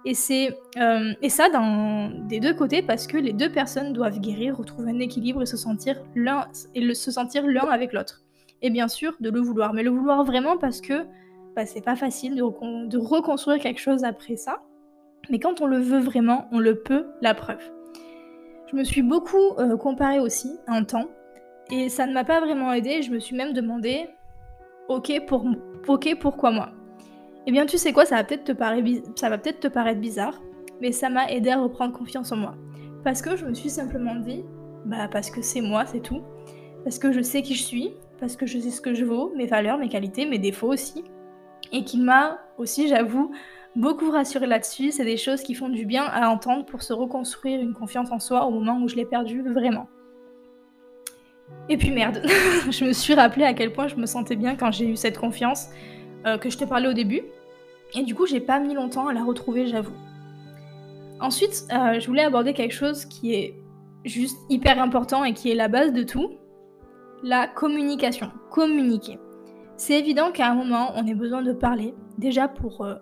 Euh, 0.07 1.13
et 1.21 1.29
ça 1.29 1.47
des 2.29 2.39
deux 2.39 2.53
côtés 2.53 2.81
parce 2.83 3.07
que 3.07 3.17
les 3.17 3.33
deux 3.33 3.51
personnes 3.51 3.91
doivent 3.91 4.19
guérir, 4.19 4.57
retrouver 4.57 4.91
un 4.91 4.99
équilibre 4.99 5.41
et 5.41 5.45
se 5.45 5.57
sentir 5.57 5.99
l'un, 6.15 6.47
se 6.53 7.11
sentir 7.11 7.45
l'un 7.47 7.67
avec 7.67 7.91
l'autre. 7.91 8.21
Et 8.61 8.69
bien 8.69 8.87
sûr, 8.87 9.15
de 9.19 9.29
le 9.29 9.39
vouloir. 9.39 9.73
Mais 9.73 9.83
le 9.83 9.89
vouloir 9.89 10.23
vraiment 10.23 10.57
parce 10.57 10.81
que 10.81 11.05
bah, 11.55 11.65
c'est 11.65 11.83
pas 11.83 11.95
facile 11.95 12.35
de, 12.35 12.97
reconstruire 12.97 13.59
quelque 13.59 13.79
chose 13.79 14.03
après 14.03 14.35
ça. 14.35 14.61
Mais 15.29 15.39
quand 15.39 15.61
on 15.61 15.65
le 15.65 15.79
veut 15.79 15.99
vraiment, 15.99 16.47
on 16.51 16.59
le 16.59 16.75
peut, 16.75 17.07
la 17.21 17.33
preuve. 17.33 17.61
Je 18.71 18.75
me 18.75 18.83
suis 18.83 19.01
beaucoup 19.01 19.53
euh, 19.57 19.75
comparée 19.77 20.19
aussi 20.19 20.59
un 20.67 20.83
temps 20.83 21.09
et 21.71 21.89
ça 21.89 22.05
ne 22.05 22.13
m'a 22.13 22.23
pas 22.23 22.41
vraiment 22.41 22.73
aidé. 22.73 23.01
Je 23.01 23.11
me 23.11 23.19
suis 23.19 23.35
même 23.35 23.53
demandé, 23.53 24.07
ok, 24.87 25.25
pour, 25.25 25.45
ok, 25.87 26.15
pourquoi 26.19 26.51
moi? 26.51 26.71
Eh 27.47 27.51
bien, 27.51 27.65
tu 27.65 27.77
sais 27.77 27.93
quoi, 27.93 28.05
ça 28.05 28.15
va 28.15 28.23
peut-être 28.23 28.43
te, 28.43 29.67
paraître 29.67 29.99
bizarre, 29.99 30.41
mais 30.81 30.91
ça 30.91 31.09
m'a 31.09 31.29
aidé 31.31 31.51
à 31.51 31.59
reprendre 31.59 31.95
confiance 31.95 32.31
en 32.31 32.37
moi. 32.37 32.55
Parce 33.03 33.21
que 33.21 33.35
je 33.35 33.45
me 33.45 33.53
suis 33.53 33.69
simplement 33.69 34.15
dit, 34.15 34.43
bah 34.85 35.07
parce 35.11 35.29
que 35.29 35.41
c'est 35.41 35.61
moi, 35.61 35.85
c'est 35.85 35.99
tout. 35.99 36.23
Parce 36.83 36.97
que 36.97 37.11
je 37.11 37.21
sais 37.21 37.43
qui 37.43 37.53
je 37.53 37.63
suis, 37.63 37.93
parce 38.19 38.35
que 38.35 38.47
je 38.47 38.57
sais 38.59 38.71
ce 38.71 38.81
que 38.81 38.95
je 38.95 39.05
vaux, 39.05 39.31
mes 39.35 39.45
valeurs, 39.45 39.77
mes 39.77 39.89
qualités, 39.89 40.25
mes 40.25 40.39
défauts 40.39 40.71
aussi. 40.71 41.03
Et 41.71 41.83
qui 41.83 41.99
m'a 41.99 42.39
aussi, 42.57 42.87
j'avoue, 42.87 43.31
beaucoup 43.75 44.09
rassuré 44.09 44.47
là-dessus. 44.47 44.91
C'est 44.91 45.05
des 45.05 45.17
choses 45.17 45.41
qui 45.41 45.53
font 45.53 45.69
du 45.69 45.85
bien 45.85 46.03
à 46.03 46.29
entendre 46.29 46.65
pour 46.65 46.81
se 46.81 46.93
reconstruire 46.93 47.59
une 47.59 47.73
confiance 47.73 48.11
en 48.11 48.19
soi 48.19 48.45
au 48.45 48.51
moment 48.51 48.79
où 48.81 48.87
je 48.87 48.95
l'ai 48.95 49.05
perdue 49.05 49.41
vraiment. 49.41 49.87
Et 51.69 51.77
puis 51.77 51.91
merde, 51.91 52.23
je 52.71 52.85
me 52.85 52.93
suis 52.93 53.13
rappelé 53.13 53.45
à 53.45 53.53
quel 53.53 53.71
point 53.71 53.87
je 53.87 53.95
me 53.97 54.07
sentais 54.07 54.35
bien 54.35 54.55
quand 54.55 54.71
j'ai 54.71 54.87
eu 54.87 54.95
cette 54.95 55.19
confiance 55.19 55.69
euh, 56.25 56.37
que 56.37 56.49
je 56.49 56.57
te 56.57 56.65
parlais 56.65 56.87
au 56.87 56.93
début. 56.93 57.21
Et 57.93 58.03
du 58.03 58.15
coup, 58.15 58.25
j'ai 58.25 58.39
pas 58.39 58.59
mis 58.59 58.73
longtemps 58.73 59.07
à 59.07 59.13
la 59.13 59.23
retrouver, 59.23 59.67
j'avoue. 59.67 59.93
Ensuite, 61.19 61.65
euh, 61.71 61.99
je 61.99 62.07
voulais 62.07 62.23
aborder 62.23 62.53
quelque 62.53 62.73
chose 62.73 63.05
qui 63.05 63.33
est 63.33 63.55
juste 64.03 64.37
hyper 64.49 64.81
important 64.81 65.23
et 65.23 65.33
qui 65.33 65.49
est 65.51 65.55
la 65.55 65.67
base 65.67 65.93
de 65.93 66.03
tout 66.03 66.31
la 67.23 67.47
communication. 67.47 68.31
Communiquer. 68.51 69.17
C'est 69.77 69.99
évident 69.99 70.31
qu'à 70.31 70.49
un 70.49 70.55
moment, 70.55 70.91
on 70.95 71.05
ait 71.07 71.15
besoin 71.15 71.41
de 71.41 71.53
parler, 71.53 71.93
déjà 72.17 72.47
pour 72.47 72.81
euh, 72.81 72.95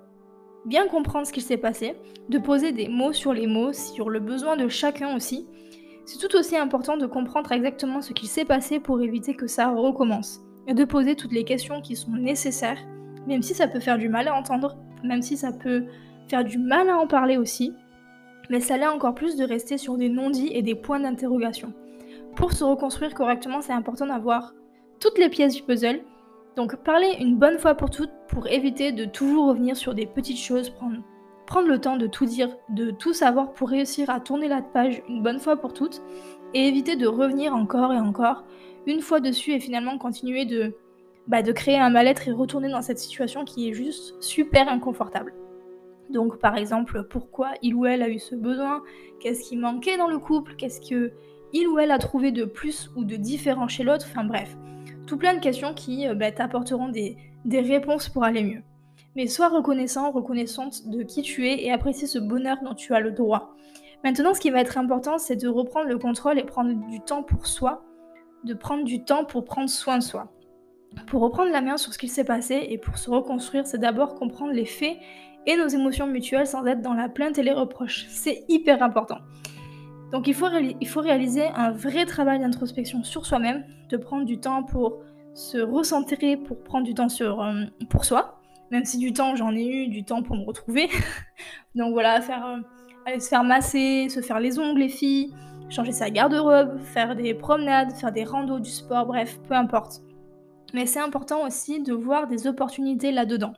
bien 0.65 0.87
comprendre 0.87 1.27
ce 1.27 1.33
qu'il 1.33 1.43
s'est 1.43 1.57
passé, 1.57 1.95
de 2.29 2.37
poser 2.37 2.71
des 2.71 2.87
mots 2.87 3.13
sur 3.13 3.33
les 3.33 3.47
mots, 3.47 3.73
sur 3.73 4.09
le 4.09 4.19
besoin 4.19 4.55
de 4.55 4.67
chacun 4.67 5.15
aussi. 5.15 5.47
C'est 6.05 6.19
tout 6.19 6.35
aussi 6.35 6.57
important 6.57 6.97
de 6.97 7.05
comprendre 7.05 7.51
exactement 7.51 8.01
ce 8.01 8.13
qu'il 8.13 8.29
s'est 8.29 8.45
passé 8.45 8.79
pour 8.79 9.01
éviter 9.01 9.35
que 9.35 9.47
ça 9.47 9.71
recommence, 9.71 10.41
et 10.67 10.73
de 10.73 10.85
poser 10.85 11.15
toutes 11.15 11.33
les 11.33 11.43
questions 11.43 11.81
qui 11.81 11.95
sont 11.95 12.11
nécessaires, 12.11 12.79
même 13.27 13.41
si 13.41 13.53
ça 13.53 13.67
peut 13.67 13.79
faire 13.79 13.97
du 13.97 14.09
mal 14.09 14.27
à 14.27 14.35
entendre, 14.35 14.77
même 15.03 15.21
si 15.21 15.37
ça 15.37 15.51
peut 15.51 15.85
faire 16.27 16.43
du 16.43 16.57
mal 16.57 16.89
à 16.89 16.97
en 16.97 17.07
parler 17.07 17.37
aussi, 17.37 17.73
mais 18.49 18.59
ça 18.59 18.77
l'est 18.77 18.87
encore 18.87 19.15
plus 19.15 19.35
de 19.35 19.45
rester 19.45 19.77
sur 19.77 19.97
des 19.97 20.09
non-dits 20.09 20.51
et 20.53 20.61
des 20.61 20.75
points 20.75 20.99
d'interrogation. 20.99 21.73
Pour 22.35 22.53
se 22.53 22.63
reconstruire 22.63 23.13
correctement, 23.13 23.61
c'est 23.61 23.73
important 23.73 24.07
d'avoir 24.07 24.53
toutes 24.99 25.17
les 25.17 25.29
pièces 25.29 25.55
du 25.55 25.63
puzzle 25.63 26.01
donc 26.55 26.75
parler 26.83 27.15
une 27.19 27.37
bonne 27.37 27.57
fois 27.57 27.75
pour 27.75 27.89
toutes 27.89 28.11
pour 28.27 28.47
éviter 28.47 28.91
de 28.91 29.05
toujours 29.05 29.47
revenir 29.47 29.75
sur 29.75 29.95
des 29.95 30.05
petites 30.05 30.37
choses, 30.37 30.69
prendre, 30.69 30.97
prendre 31.47 31.67
le 31.67 31.79
temps 31.79 31.97
de 31.97 32.07
tout 32.07 32.25
dire, 32.25 32.55
de 32.69 32.91
tout 32.91 33.13
savoir 33.13 33.53
pour 33.53 33.69
réussir 33.69 34.09
à 34.09 34.19
tourner 34.19 34.47
la 34.47 34.61
page 34.61 35.01
une 35.09 35.23
bonne 35.23 35.39
fois 35.39 35.57
pour 35.57 35.73
toutes 35.73 36.01
et 36.53 36.67
éviter 36.67 36.95
de 36.95 37.07
revenir 37.07 37.55
encore 37.55 37.91
et 37.91 37.99
encore 37.99 38.43
une 38.85 39.01
fois 39.01 39.19
dessus 39.19 39.53
et 39.53 39.59
finalement 39.59 39.97
continuer 39.97 40.45
de, 40.45 40.75
bah, 41.27 41.41
de 41.41 41.51
créer 41.51 41.77
un 41.77 41.89
mal-être 41.89 42.27
et 42.27 42.31
retourner 42.31 42.69
dans 42.69 42.81
cette 42.81 42.99
situation 42.99 43.45
qui 43.45 43.69
est 43.69 43.73
juste 43.73 44.21
super 44.21 44.67
inconfortable. 44.67 45.33
Donc 46.09 46.39
par 46.39 46.57
exemple, 46.57 47.03
pourquoi 47.09 47.51
il 47.61 47.75
ou 47.75 47.85
elle 47.85 48.03
a 48.03 48.09
eu 48.09 48.19
ce 48.19 48.35
besoin? 48.35 48.83
Qu'est-ce 49.19 49.47
qui 49.47 49.57
manquait 49.57 49.97
dans 49.97 50.07
le 50.07 50.19
couple? 50.19 50.55
Qu'est-ce 50.55 50.81
que 50.81 51.13
il 51.53 51.67
ou 51.67 51.79
elle 51.79 51.91
a 51.91 51.99
trouvé 51.99 52.31
de 52.31 52.45
plus 52.45 52.91
ou 52.95 53.03
de 53.03 53.15
différent 53.15 53.67
chez 53.67 53.83
l'autre? 53.83 54.05
Enfin 54.09 54.23
bref, 54.23 54.57
tout 55.07 55.17
plein 55.17 55.33
de 55.33 55.39
questions 55.39 55.73
qui 55.73 56.07
euh, 56.07 56.15
bah, 56.15 56.31
t'apporteront 56.31 56.89
des, 56.89 57.17
réponses 57.45 58.09
pour 58.09 58.23
aller 58.23 58.43
mieux. 58.43 58.61
Mais 59.15 59.27
sois 59.27 59.49
reconnaissant, 59.49 60.11
reconnaissante 60.11 60.87
de 60.87 61.03
qui 61.03 61.21
tu 61.21 61.47
es 61.47 61.63
et 61.63 61.71
apprécie 61.71 62.07
ce 62.07 62.19
bonheur 62.19 62.57
dont 62.63 62.73
tu 62.73 62.93
as 62.95 62.99
le 62.99 63.11
droit. 63.11 63.55
Maintenant, 64.03 64.33
ce 64.33 64.39
qui 64.39 64.49
va 64.49 64.59
être 64.59 64.77
important, 64.77 65.17
c'est 65.17 65.35
de 65.35 65.47
reprendre 65.47 65.87
le 65.87 65.97
contrôle 65.97 66.39
et 66.39 66.43
prendre 66.43 66.73
du 66.89 66.99
temps 66.99 67.23
pour 67.23 67.45
soi, 67.45 67.83
de 68.43 68.53
prendre 68.53 68.83
du 68.83 69.03
temps 69.03 69.23
pour 69.23 69.45
prendre 69.45 69.69
soin 69.69 69.99
de 69.99 70.03
soi. 70.03 70.31
Pour 71.07 71.21
reprendre 71.21 71.51
la 71.51 71.61
main 71.61 71.77
sur 71.77 71.93
ce 71.93 71.97
qu'il 71.97 72.09
s'est 72.09 72.23
passé 72.23 72.67
et 72.69 72.77
pour 72.77 72.97
se 72.97 73.09
reconstruire, 73.09 73.67
c'est 73.67 73.77
d'abord 73.77 74.15
comprendre 74.15 74.51
les 74.51 74.65
faits 74.65 74.97
et 75.45 75.57
nos 75.57 75.67
émotions 75.67 76.07
mutuelles 76.07 76.47
sans 76.47 76.65
être 76.65 76.81
dans 76.81 76.93
la 76.93 77.09
plainte 77.09 77.37
et 77.37 77.43
les 77.43 77.51
reproches. 77.51 78.05
C'est 78.09 78.43
hyper 78.47 78.81
important. 78.81 79.19
Donc 80.11 80.27
il 80.27 80.33
faut, 80.33 80.47
il 80.79 80.87
faut 80.87 81.01
réaliser 81.01 81.47
un 81.55 81.71
vrai 81.71 82.05
travail 82.05 82.39
d'introspection 82.39 83.03
sur 83.03 83.25
soi-même, 83.25 83.65
de 83.89 83.97
prendre 83.97 84.25
du 84.25 84.39
temps 84.39 84.63
pour 84.63 84.99
se 85.33 85.57
recentrer, 85.57 86.37
pour 86.37 86.61
prendre 86.63 86.85
du 86.85 86.93
temps 86.93 87.09
sur, 87.09 87.41
euh, 87.41 87.63
pour 87.89 88.05
soi, 88.05 88.39
même 88.69 88.85
si 88.85 88.99
du 88.99 89.11
temps 89.11 89.35
j'en 89.35 89.55
ai 89.55 89.65
eu, 89.65 89.87
du 89.87 90.03
temps 90.03 90.21
pour 90.21 90.35
me 90.35 90.45
retrouver. 90.45 90.87
Donc 91.75 91.93
voilà, 91.93 92.21
faire, 92.21 92.45
euh, 92.45 92.57
aller 93.07 93.19
se 93.19 93.29
faire 93.29 93.43
masser, 93.43 94.07
se 94.09 94.21
faire 94.21 94.39
les 94.39 94.59
ongles 94.59 94.79
les 94.79 94.89
filles, 94.89 95.33
changer 95.69 95.91
sa 95.91 96.11
garde-robe, 96.11 96.79
faire 96.79 97.15
des 97.15 97.33
promenades, 97.33 97.91
faire 97.93 98.11
des 98.11 98.23
randos, 98.23 98.59
du 98.59 98.69
sport, 98.69 99.07
bref, 99.07 99.39
peu 99.47 99.55
importe. 99.55 100.01
Mais 100.73 100.87
c'est 100.87 100.99
important 100.99 101.45
aussi 101.45 101.81
de 101.81 101.93
voir 101.93 102.27
des 102.27 102.47
opportunités 102.47 103.11
là-dedans. 103.11 103.53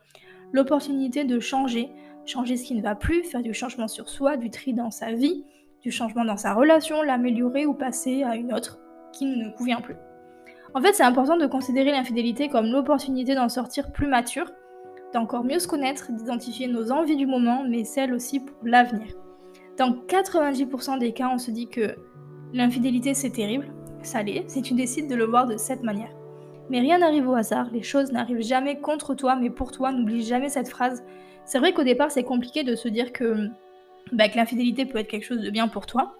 L'opportunité 0.52 1.24
de 1.24 1.40
changer, 1.40 1.90
changer 2.26 2.56
ce 2.56 2.64
qui 2.64 2.74
ne 2.74 2.82
va 2.82 2.94
plus, 2.94 3.24
faire 3.24 3.42
du 3.42 3.54
changement 3.54 3.88
sur 3.88 4.08
soi, 4.08 4.36
du 4.36 4.50
tri 4.50 4.74
dans 4.74 4.90
sa 4.90 5.12
vie, 5.12 5.44
du 5.82 5.90
changement 5.90 6.24
dans 6.24 6.36
sa 6.36 6.52
relation, 6.52 7.02
l'améliorer 7.02 7.64
ou 7.64 7.74
passer 7.74 8.22
à 8.22 8.36
une 8.36 8.52
autre 8.52 8.78
qui 9.12 9.24
ne 9.24 9.50
convient 9.56 9.80
plus. 9.80 9.96
En 10.74 10.82
fait, 10.82 10.92
c'est 10.92 11.04
important 11.04 11.36
de 11.38 11.46
considérer 11.46 11.90
l'infidélité 11.90 12.48
comme 12.48 12.66
l'opportunité 12.66 13.34
d'en 13.34 13.48
sortir 13.48 13.92
plus 13.92 14.08
mature, 14.08 14.50
d'encore 15.14 15.44
mieux 15.44 15.58
se 15.58 15.68
connaître, 15.68 16.12
d'identifier 16.12 16.68
nos 16.68 16.92
envies 16.92 17.16
du 17.16 17.26
moment, 17.26 17.64
mais 17.66 17.84
celles 17.84 18.12
aussi 18.12 18.40
pour 18.40 18.56
l'avenir. 18.62 19.14
Dans 19.78 19.92
90% 19.92 20.98
des 20.98 21.12
cas, 21.12 21.30
on 21.32 21.38
se 21.38 21.50
dit 21.50 21.68
que 21.68 21.96
l'infidélité 22.52 23.14
c'est 23.14 23.30
terrible, 23.30 23.72
ça 24.02 24.22
l'est, 24.22 24.48
si 24.48 24.62
tu 24.62 24.74
décides 24.74 25.08
de 25.08 25.14
le 25.14 25.24
voir 25.24 25.46
de 25.46 25.56
cette 25.56 25.82
manière. 25.82 26.15
Mais 26.68 26.80
rien 26.80 26.98
n'arrive 26.98 27.28
au 27.28 27.34
hasard, 27.34 27.68
les 27.72 27.82
choses 27.82 28.12
n'arrivent 28.12 28.42
jamais 28.42 28.80
contre 28.80 29.14
toi, 29.14 29.36
mais 29.36 29.50
pour 29.50 29.70
toi, 29.70 29.92
n'oublie 29.92 30.24
jamais 30.24 30.48
cette 30.48 30.68
phrase. 30.68 31.04
C'est 31.44 31.58
vrai 31.58 31.72
qu'au 31.72 31.84
départ, 31.84 32.10
c'est 32.10 32.24
compliqué 32.24 32.64
de 32.64 32.74
se 32.74 32.88
dire 32.88 33.12
que 33.12 33.48
bah, 34.12 34.24
l'infidélité 34.34 34.84
peut 34.84 34.98
être 34.98 35.08
quelque 35.08 35.24
chose 35.24 35.40
de 35.40 35.50
bien 35.50 35.68
pour 35.68 35.86
toi. 35.86 36.16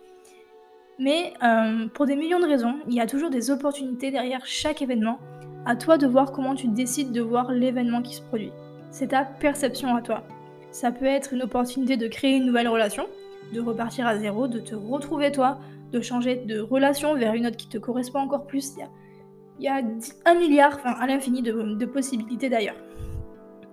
Mais 0.98 1.34
euh, 1.42 1.88
pour 1.88 2.06
des 2.06 2.16
millions 2.16 2.40
de 2.40 2.46
raisons, 2.46 2.76
il 2.88 2.94
y 2.94 3.00
a 3.00 3.06
toujours 3.06 3.30
des 3.30 3.50
opportunités 3.50 4.10
derrière 4.10 4.46
chaque 4.46 4.82
événement. 4.82 5.18
À 5.66 5.76
toi 5.76 5.98
de 5.98 6.06
voir 6.06 6.32
comment 6.32 6.54
tu 6.54 6.68
décides 6.68 7.12
de 7.12 7.20
voir 7.20 7.50
l'événement 7.50 8.02
qui 8.02 8.14
se 8.14 8.22
produit. 8.22 8.52
C'est 8.90 9.08
ta 9.08 9.24
perception 9.24 9.94
à 9.96 10.00
toi. 10.00 10.22
Ça 10.70 10.92
peut 10.92 11.06
être 11.06 11.32
une 11.32 11.42
opportunité 11.42 11.96
de 11.96 12.06
créer 12.06 12.36
une 12.36 12.46
nouvelle 12.46 12.68
relation, 12.68 13.06
de 13.52 13.60
repartir 13.60 14.06
à 14.06 14.16
zéro, 14.16 14.46
de 14.46 14.60
te 14.60 14.74
retrouver 14.74 15.32
toi, 15.32 15.58
de 15.92 16.00
changer 16.00 16.36
de 16.36 16.60
relation 16.60 17.14
vers 17.14 17.34
une 17.34 17.46
autre 17.46 17.56
qui 17.56 17.68
te 17.68 17.78
correspond 17.78 18.20
encore 18.20 18.46
plus. 18.46 18.74
Un 19.64 20.34
milliard, 20.34 20.74
enfin 20.76 20.92
à 20.92 21.06
l'infini 21.06 21.42
de 21.42 21.84
possibilités 21.86 22.48
d'ailleurs. 22.48 22.76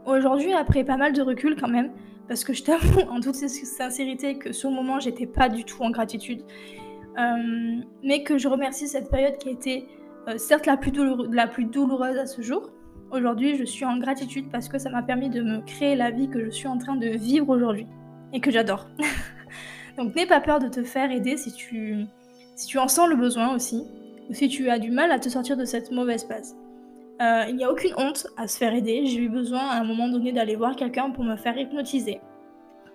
Aujourd'hui, 0.05 0.53
après 0.53 0.83
pas 0.83 0.97
mal 0.97 1.13
de 1.13 1.21
recul 1.21 1.55
quand 1.59 1.69
même, 1.69 1.91
parce 2.27 2.43
que 2.43 2.53
je 2.53 2.63
t'avoue 2.63 2.99
en 3.09 3.19
toute 3.19 3.35
sincérité 3.35 4.37
que 4.37 4.51
sur 4.51 4.69
le 4.69 4.75
moment 4.75 4.99
j'étais 4.99 5.25
pas 5.25 5.49
du 5.49 5.63
tout 5.63 5.81
en 5.83 5.91
gratitude, 5.91 6.41
euh, 7.17 7.81
mais 8.03 8.23
que 8.23 8.37
je 8.37 8.47
remercie 8.47 8.87
cette 8.87 9.09
période 9.09 9.37
qui 9.37 9.49
a 9.49 9.51
été 9.51 9.87
euh, 10.27 10.37
certes 10.37 10.65
la 10.65 10.77
plus, 10.77 10.91
la 11.31 11.47
plus 11.47 11.65
douloureuse 11.65 12.17
à 12.17 12.25
ce 12.25 12.41
jour. 12.41 12.69
Aujourd'hui 13.11 13.55
je 13.55 13.63
suis 13.63 13.85
en 13.85 13.97
gratitude 13.97 14.49
parce 14.51 14.67
que 14.67 14.77
ça 14.77 14.89
m'a 14.89 15.03
permis 15.03 15.29
de 15.29 15.41
me 15.41 15.61
créer 15.61 15.95
la 15.95 16.11
vie 16.11 16.29
que 16.29 16.43
je 16.43 16.49
suis 16.49 16.67
en 16.67 16.77
train 16.77 16.95
de 16.95 17.07
vivre 17.09 17.49
aujourd'hui 17.49 17.87
et 18.33 18.39
que 18.39 18.51
j'adore. 18.51 18.89
Donc 19.97 20.15
n'aie 20.15 20.25
pas 20.25 20.41
peur 20.41 20.59
de 20.59 20.67
te 20.67 20.83
faire 20.83 21.11
aider 21.11 21.37
si 21.37 21.53
tu, 21.53 22.05
si 22.55 22.67
tu 22.67 22.79
en 22.79 22.87
sens 22.87 23.07
le 23.07 23.15
besoin 23.15 23.53
aussi, 23.53 23.85
ou 24.29 24.33
si 24.33 24.47
tu 24.47 24.69
as 24.69 24.79
du 24.79 24.91
mal 24.91 25.11
à 25.11 25.19
te 25.19 25.29
sortir 25.29 25.57
de 25.57 25.65
cette 25.65 25.91
mauvaise 25.91 26.23
passe. 26.23 26.55
Euh, 27.21 27.45
il 27.49 27.55
n'y 27.55 27.63
a 27.63 27.71
aucune 27.71 27.93
honte 27.97 28.27
à 28.37 28.47
se 28.47 28.57
faire 28.57 28.73
aider. 28.73 29.05
J'ai 29.05 29.19
eu 29.19 29.29
besoin 29.29 29.61
à 29.61 29.79
un 29.79 29.83
moment 29.83 30.09
donné 30.09 30.31
d'aller 30.31 30.55
voir 30.55 30.75
quelqu'un 30.75 31.11
pour 31.11 31.23
me 31.23 31.35
faire 31.35 31.57
hypnotiser. 31.57 32.19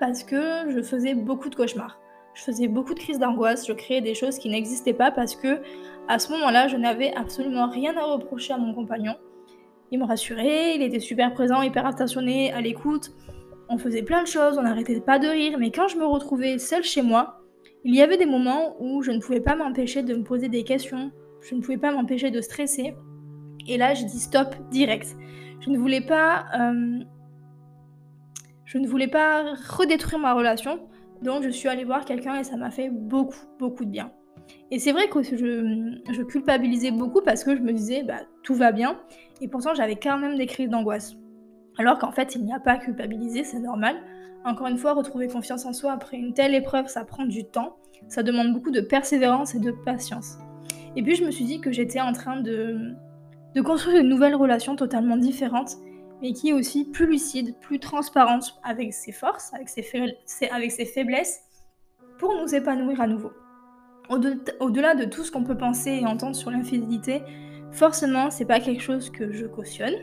Parce 0.00 0.22
que 0.22 0.70
je 0.70 0.82
faisais 0.82 1.14
beaucoup 1.14 1.48
de 1.48 1.54
cauchemars. 1.54 1.98
Je 2.34 2.42
faisais 2.42 2.68
beaucoup 2.68 2.94
de 2.94 3.00
crises 3.00 3.18
d'angoisse, 3.18 3.66
je 3.66 3.72
créais 3.72 4.00
des 4.00 4.14
choses 4.14 4.38
qui 4.38 4.48
n'existaient 4.48 4.92
pas 4.92 5.10
parce 5.10 5.34
que 5.34 5.60
à 6.06 6.18
ce 6.18 6.30
moment-là, 6.32 6.68
je 6.68 6.76
n'avais 6.76 7.12
absolument 7.14 7.68
rien 7.68 7.96
à 7.96 8.04
reprocher 8.04 8.52
à 8.52 8.58
mon 8.58 8.72
compagnon. 8.74 9.14
Il 9.90 9.98
me 9.98 10.04
rassurait, 10.04 10.76
il 10.76 10.82
était 10.82 11.00
super 11.00 11.32
présent, 11.32 11.62
hyper 11.62 11.86
attentionné, 11.86 12.52
à 12.52 12.60
l'écoute. 12.60 13.10
On 13.68 13.76
faisait 13.76 14.02
plein 14.02 14.22
de 14.22 14.28
choses, 14.28 14.56
on 14.56 14.62
n'arrêtait 14.62 15.00
pas 15.00 15.18
de 15.18 15.26
rire, 15.26 15.58
mais 15.58 15.70
quand 15.70 15.88
je 15.88 15.98
me 15.98 16.06
retrouvais 16.06 16.58
seule 16.58 16.84
chez 16.84 17.02
moi, 17.02 17.37
il 17.84 17.94
y 17.94 18.02
avait 18.02 18.16
des 18.16 18.26
moments 18.26 18.76
où 18.80 19.02
je 19.02 19.10
ne 19.10 19.20
pouvais 19.20 19.40
pas 19.40 19.56
m'empêcher 19.56 20.02
de 20.02 20.14
me 20.14 20.24
poser 20.24 20.48
des 20.48 20.64
questions, 20.64 21.10
je 21.40 21.54
ne 21.54 21.60
pouvais 21.60 21.78
pas 21.78 21.92
m'empêcher 21.92 22.30
de 22.30 22.40
stresser, 22.40 22.94
et 23.68 23.76
là, 23.76 23.94
j'ai 23.94 24.06
dit 24.06 24.18
stop 24.18 24.54
direct. 24.70 25.16
Je 25.60 25.70
ne 25.70 25.78
voulais 25.78 26.00
pas, 26.00 26.46
euh, 26.58 27.00
je 28.64 28.78
ne 28.78 28.86
voulais 28.86 29.08
pas 29.08 29.54
redétruire 29.54 30.18
ma 30.18 30.32
relation, 30.32 30.80
donc 31.22 31.42
je 31.42 31.50
suis 31.50 31.68
allée 31.68 31.84
voir 31.84 32.04
quelqu'un 32.04 32.36
et 32.36 32.44
ça 32.44 32.56
m'a 32.56 32.70
fait 32.70 32.88
beaucoup, 32.88 33.38
beaucoup 33.58 33.84
de 33.84 33.90
bien. 33.90 34.10
Et 34.70 34.78
c'est 34.78 34.92
vrai 34.92 35.08
que 35.08 35.22
je, 35.22 36.22
culpabilisais 36.22 36.90
beaucoup 36.90 37.20
parce 37.22 37.44
que 37.44 37.54
je 37.54 37.60
me 37.60 37.72
disais, 37.72 38.02
bah, 38.02 38.20
tout 38.42 38.54
va 38.54 38.72
bien, 38.72 38.98
et 39.40 39.48
pourtant 39.48 39.74
j'avais 39.74 39.96
quand 39.96 40.18
même 40.18 40.38
des 40.38 40.46
crises 40.46 40.70
d'angoisse. 40.70 41.16
Alors 41.76 41.98
qu'en 41.98 42.12
fait, 42.12 42.34
il 42.34 42.44
n'y 42.44 42.52
a 42.52 42.60
pas 42.60 42.72
à 42.72 42.78
culpabiliser, 42.78 43.44
c'est 43.44 43.60
normal. 43.60 43.96
Encore 44.48 44.68
une 44.68 44.78
fois, 44.78 44.94
retrouver 44.94 45.28
confiance 45.28 45.66
en 45.66 45.74
soi 45.74 45.92
après 45.92 46.16
une 46.16 46.32
telle 46.32 46.54
épreuve, 46.54 46.88
ça 46.88 47.04
prend 47.04 47.26
du 47.26 47.44
temps, 47.44 47.76
ça 48.08 48.22
demande 48.22 48.54
beaucoup 48.54 48.70
de 48.70 48.80
persévérance 48.80 49.54
et 49.54 49.58
de 49.58 49.70
patience. 49.70 50.38
Et 50.96 51.02
puis 51.02 51.16
je 51.16 51.24
me 51.24 51.30
suis 51.30 51.44
dit 51.44 51.60
que 51.60 51.70
j'étais 51.70 52.00
en 52.00 52.12
train 52.12 52.40
de, 52.40 52.94
de 53.54 53.60
construire 53.60 54.00
une 54.00 54.08
nouvelle 54.08 54.34
relation 54.34 54.74
totalement 54.74 55.18
différente, 55.18 55.76
mais 56.22 56.32
qui 56.32 56.48
est 56.48 56.52
aussi 56.54 56.86
plus 56.86 57.06
lucide, 57.06 57.56
plus 57.60 57.78
transparente 57.78 58.58
avec 58.64 58.94
ses 58.94 59.12
forces, 59.12 59.52
avec 59.52 59.68
ses, 59.68 59.84
avec 60.50 60.72
ses 60.72 60.86
faiblesses, 60.86 61.40
pour 62.18 62.34
nous 62.34 62.54
épanouir 62.54 63.02
à 63.02 63.06
nouveau. 63.06 63.32
Au-delà 64.08 64.94
de 64.94 65.04
tout 65.04 65.24
ce 65.24 65.30
qu'on 65.30 65.44
peut 65.44 65.58
penser 65.58 65.90
et 65.90 66.06
entendre 66.06 66.34
sur 66.34 66.50
l'infidélité, 66.50 67.20
forcément, 67.70 68.30
c'est 68.30 68.46
pas 68.46 68.60
quelque 68.60 68.82
chose 68.82 69.10
que 69.10 69.30
je 69.30 69.44
cautionne. 69.44 69.94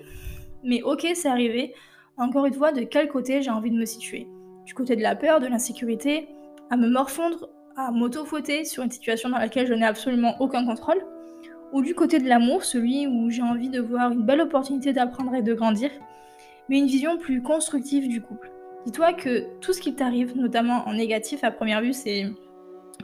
Mais 0.64 0.84
ok, 0.84 1.08
c'est 1.16 1.30
arrivé. 1.30 1.74
Encore 2.18 2.46
une 2.46 2.54
fois, 2.54 2.72
de 2.72 2.84
quel 2.84 3.08
côté 3.08 3.42
j'ai 3.42 3.50
envie 3.50 3.72
de 3.72 3.76
me 3.76 3.86
situer? 3.86 4.28
Du 4.66 4.74
côté 4.74 4.96
de 4.96 5.02
la 5.02 5.16
peur, 5.16 5.40
de 5.40 5.48
l'insécurité, 5.48 6.28
à 6.70 6.78
me 6.78 6.90
morfondre, 6.90 7.50
à 7.78 7.92
m'auto-fouetter 7.92 8.66
sur 8.66 8.84
une 8.84 8.92
situation 8.92 9.30
dans 9.30 9.38
laquelle 9.38 9.68
je 9.68 9.74
n'ai 9.74 9.86
absolument 9.86 10.36
aucun 10.40 10.66
contrôle 10.66 11.02
ou 11.72 11.82
du 11.82 11.94
côté 11.94 12.20
de 12.20 12.28
l'amour, 12.28 12.64
celui 12.64 13.06
où 13.06 13.30
j'ai 13.30 13.42
envie 13.42 13.70
de 13.70 13.82
voir 13.82 14.12
une 14.12 14.24
belle 14.24 14.42
opportunité 14.42 14.94
d'apprendre 14.94 15.36
et 15.36 15.42
de 15.42 15.54
grandir, 15.54 15.90
mais 16.70 16.80
une 16.80 16.88
vision 16.88 17.18
plus 17.18 17.42
constructive 17.42 18.08
du 18.08 18.22
couple. 18.22 18.50
Dis-toi 18.86 19.14
que 19.14 19.60
tout 19.60 19.74
ce 19.74 19.82
qui 19.82 19.94
t'arrive, 19.94 20.38
notamment 20.38 20.88
en 20.88 20.94
négatif 20.94 21.44
à 21.44 21.52
première 21.52 21.82
vue, 21.82 21.94
c'est 21.94 22.28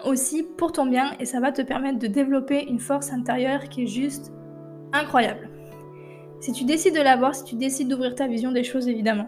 aussi 0.06 0.44
pour 0.44 0.72
ton 0.72 0.86
bien 0.86 1.12
et 1.20 1.26
ça 1.26 1.40
va 1.40 1.52
te 1.52 1.62
permettre 1.62 2.00
de 2.00 2.08
développer 2.08 2.66
une 2.66 2.80
force 2.80 3.12
intérieure 3.12 3.68
qui 3.68 3.84
est 3.84 3.88
juste 3.88 4.32
incroyable. 4.94 5.50
Si 6.40 6.54
tu 6.54 6.64
décides 6.64 6.96
de 6.96 7.02
l'avoir, 7.02 7.36
si 7.36 7.44
tu 7.44 7.56
décides 7.56 7.90
d'ouvrir 7.90 8.16
ta 8.16 8.28
vision 8.28 8.52
des 8.52 8.64
choses, 8.64 8.88
évidemment. 8.88 9.28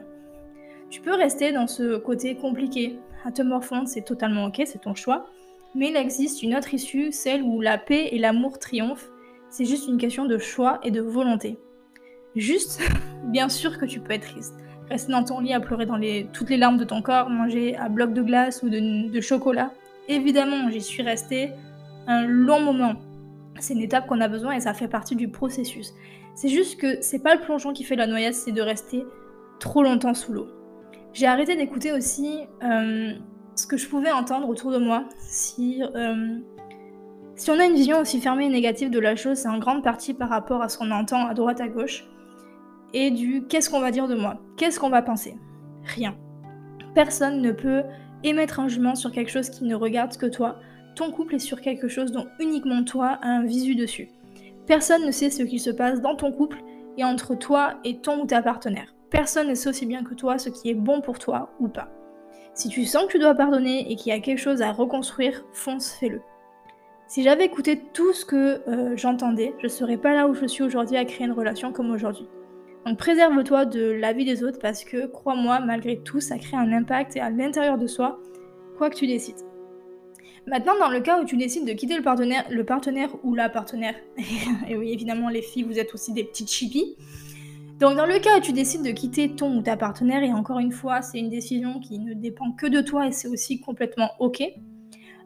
Tu 0.94 1.02
peux 1.02 1.16
rester 1.16 1.52
dans 1.52 1.66
ce 1.66 1.98
côté 1.98 2.36
compliqué. 2.36 3.00
À 3.26 3.32
te 3.32 3.42
morfondre, 3.42 3.88
c'est 3.88 4.04
totalement 4.04 4.46
ok, 4.46 4.62
c'est 4.68 4.82
ton 4.82 4.94
choix. 4.94 5.26
Mais 5.74 5.90
il 5.90 5.96
existe 5.96 6.44
une 6.44 6.56
autre 6.56 6.72
issue, 6.76 7.12
celle 7.12 7.42
où 7.42 7.62
la 7.62 7.80
paix 7.80 8.10
et 8.12 8.20
l'amour 8.20 8.60
triomphent. 8.60 9.10
C'est 9.50 9.66
juste 9.66 9.88
une 9.88 9.98
question 9.98 10.26
de 10.26 10.38
choix 10.38 10.80
et 10.84 10.92
de 10.92 11.02
volonté. 11.02 11.58
Juste, 12.36 12.80
bien 13.24 13.50
sûr 13.50 13.80
que 13.80 13.86
tu 13.86 14.02
peux 14.02 14.14
être 14.14 14.30
triste. 14.30 14.54
Rester 14.88 15.12
dans 15.12 15.24
ton 15.24 15.40
lit 15.40 15.56
à 15.56 15.60
pleurer 15.60 15.88
dans 15.88 15.96
les, 15.96 16.28
toutes 16.32 16.52
les 16.52 16.58
larmes 16.58 16.78
de 16.78 16.84
ton 16.84 17.02
corps, 17.02 17.28
manger 17.28 17.76
un 17.76 17.90
bloc 17.90 18.14
de 18.14 18.22
glace 18.22 18.62
ou 18.62 18.70
de, 18.70 19.10
de 19.10 19.20
chocolat. 19.20 19.74
Évidemment, 20.10 20.70
j'y 20.70 20.82
suis 20.82 21.02
restée 21.02 21.50
un 22.06 22.28
long 22.28 22.60
moment. 22.60 22.98
C'est 23.60 23.74
une 23.74 23.82
étape 23.82 24.06
qu'on 24.06 24.22
a 24.22 24.28
besoin 24.28 24.52
et 24.52 24.60
ça 24.60 24.76
fait 24.76 24.88
partie 24.88 25.16
du 25.16 25.28
processus. 25.28 25.92
C'est 26.36 26.50
juste 26.50 26.80
que 26.80 27.02
c'est 27.02 27.24
pas 27.24 27.34
le 27.34 27.42
plongeon 27.42 27.74
qui 27.74 27.84
fait 27.84 27.96
la 27.96 28.06
noyade, 28.06 28.36
c'est 28.36 28.52
de 28.52 28.62
rester 28.62 29.04
trop 29.60 29.82
longtemps 29.82 30.14
sous 30.14 30.34
l'eau. 30.34 30.48
J'ai 31.14 31.28
arrêté 31.28 31.56
d'écouter 31.56 31.92
aussi 31.92 32.40
euh, 32.64 33.14
ce 33.56 33.68
que 33.68 33.78
je 33.78 33.88
pouvais 33.88 34.12
entendre 34.12 34.50
autour 34.50 34.72
de 34.72 34.80
moi. 34.80 35.06
Si, 35.20 35.84
euh, 35.96 36.40
si 37.36 37.52
on 37.52 37.60
a 37.60 37.66
une 37.66 37.76
vision 37.76 38.00
aussi 38.00 38.20
fermée 38.20 38.46
et 38.46 38.50
négative 38.50 38.90
de 38.90 39.00
la 39.00 39.16
chose, 39.16 39.38
c'est 39.38 39.50
en 39.50 39.60
grande 39.60 39.84
partie 39.84 40.14
par 40.14 40.30
rapport 40.30 40.62
à 40.62 40.70
ce 40.70 40.78
qu'on 40.78 40.92
entend 40.92 41.28
à 41.28 41.34
droite 41.34 41.62
à 41.62 41.68
gauche 41.68 42.06
et 42.94 43.12
du 43.12 43.46
qu'est-ce 43.48 43.70
qu'on 43.70 43.80
va 43.80 43.92
dire 43.92 44.08
de 44.08 44.16
moi, 44.16 44.40
qu'est-ce 44.58 44.80
qu'on 44.80 44.90
va 44.90 45.02
penser? 45.02 45.36
Rien. 45.84 46.16
Personne 46.96 47.42
ne 47.42 47.52
peut 47.52 47.84
émettre 48.24 48.60
un 48.60 48.68
jugement 48.68 48.96
sur 48.96 49.12
quelque 49.12 49.32
chose 49.32 49.50
qui 49.50 49.66
ne 49.66 49.76
regarde 49.76 50.16
que 50.16 50.28
toi. 50.28 50.60
Ton 50.96 51.12
couple 51.12 51.36
est 51.36 51.40
sur 51.40 51.62
quelque 51.62 51.88
chose 51.88 52.12
dont 52.12 52.28
uniquement 52.40 52.84
toi 52.84 53.20
as 53.22 53.28
un 53.28 53.44
visu 53.44 53.76
dessus. 53.76 54.10
Personne 54.68 55.06
ne 55.06 55.12
sait 55.12 55.30
ce 55.30 55.44
qui 55.44 55.60
se 55.60 55.72
passe 55.72 56.02
dans 56.02 56.16
ton 56.16 56.32
couple 56.32 56.58
et 56.98 57.04
entre 57.04 57.36
toi 57.36 57.76
et 57.84 57.98
ton 57.98 58.22
ou 58.22 58.26
ta 58.26 58.42
partenaire. 58.42 58.93
Personne 59.14 59.48
ne 59.48 59.54
sait 59.54 59.70
aussi 59.70 59.86
bien 59.86 60.04
que 60.04 60.16
toi 60.16 60.40
ce 60.40 60.50
qui 60.50 60.72
est 60.72 60.74
bon 60.74 61.00
pour 61.00 61.20
toi 61.20 61.52
ou 61.60 61.68
pas. 61.68 61.88
Si 62.56 62.68
tu 62.68 62.84
sens 62.84 63.06
que 63.06 63.12
tu 63.12 63.20
dois 63.20 63.36
pardonner 63.36 63.92
et 63.92 63.96
qu'il 63.96 64.12
y 64.12 64.16
a 64.16 64.20
quelque 64.20 64.40
chose 64.40 64.64
à 64.64 64.72
reconstruire, 64.72 65.46
fonce, 65.54 65.92
fais-le. 65.92 66.20
Si 67.06 67.22
j'avais 67.22 67.46
écouté 67.46 67.80
tout 67.94 68.12
ce 68.12 68.26
que 68.26 68.68
euh, 68.68 68.98
j'entendais, 68.98 69.54
je 69.62 69.68
serais 69.68 69.98
pas 69.98 70.14
là 70.16 70.28
où 70.28 70.34
je 70.34 70.48
suis 70.48 70.64
aujourd'hui 70.64 70.98
à 70.98 71.06
créer 71.06 71.28
une 71.28 71.34
relation 71.34 71.72
comme 71.72 71.92
aujourd'hui. 71.92 72.26
Donc 72.88 72.98
préserve-toi 72.98 73.66
de 73.66 73.92
la 73.92 74.14
vie 74.14 74.26
des 74.26 74.44
autres 74.44 74.58
parce 74.60 74.84
que, 74.84 75.06
crois-moi, 75.06 75.60
malgré 75.60 76.00
tout, 76.00 76.20
ça 76.20 76.40
crée 76.40 76.58
un 76.58 76.72
impact 76.72 77.16
à 77.18 77.30
l'intérieur 77.30 77.78
de 77.78 77.86
soi, 77.86 78.20
quoi 78.80 78.90
que 78.90 78.96
tu 78.96 79.06
décides. 79.06 79.46
Maintenant, 80.48 80.74
dans 80.80 80.90
le 80.90 81.02
cas 81.02 81.22
où 81.22 81.26
tu 81.26 81.38
décides 81.38 81.68
de 81.68 81.74
quitter 81.74 81.96
le 81.96 82.02
partenaire, 82.02 82.46
le 82.50 82.66
partenaire 82.66 83.12
ou 83.24 83.36
la 83.36 83.48
partenaire, 83.48 83.96
et 84.68 84.76
oui, 84.76 84.92
évidemment, 84.92 85.30
les 85.30 85.44
filles, 85.44 85.64
vous 85.64 85.78
êtes 85.78 85.94
aussi 85.94 86.14
des 86.14 86.24
petites 86.24 86.50
chippies. 86.50 86.98
Donc, 87.80 87.98
dans 87.98 88.06
le 88.06 88.20
cas 88.20 88.38
où 88.38 88.42
tu 88.42 88.54
décides 88.54 88.84
de 88.84 88.92
quitter 88.92 89.36
ton 89.36 89.58
ou 89.58 89.62
ta 89.62 89.76
partenaire, 89.76 90.24
et 90.24 90.32
encore 90.32 90.60
une 90.60 90.72
fois, 90.72 91.02
c'est 91.02 91.20
une 91.20 91.30
décision 91.30 91.80
qui 91.80 92.00
ne 92.00 92.14
dépend 92.14 92.52
que 92.52 92.68
de 92.68 92.82
toi 92.82 93.08
et 93.08 93.12
c'est 93.12 93.28
aussi 93.28 93.60
complètement 93.60 94.12
ok. 94.20 94.44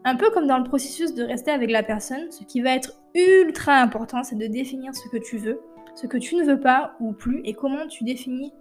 Un 0.04 0.16
peu 0.16 0.30
comme 0.30 0.46
dans 0.46 0.58
le 0.58 0.64
processus 0.64 1.14
de 1.14 1.22
rester 1.22 1.50
avec 1.50 1.70
la 1.70 1.82
personne, 1.82 2.30
ce 2.30 2.44
qui 2.44 2.62
va 2.62 2.74
être 2.74 2.94
ultra 3.14 3.74
important, 3.74 4.22
c'est 4.22 4.36
de 4.36 4.46
définir 4.46 4.94
ce 4.94 5.08
que 5.08 5.18
tu 5.18 5.36
veux, 5.36 5.60
ce 5.94 6.06
que 6.06 6.16
tu 6.16 6.36
ne 6.36 6.44
veux 6.44 6.60
pas 6.60 6.94
ou 7.00 7.12
plus, 7.12 7.42
et 7.44 7.52
comment 7.52 7.86
tu 7.86 8.04
définis 8.04 8.52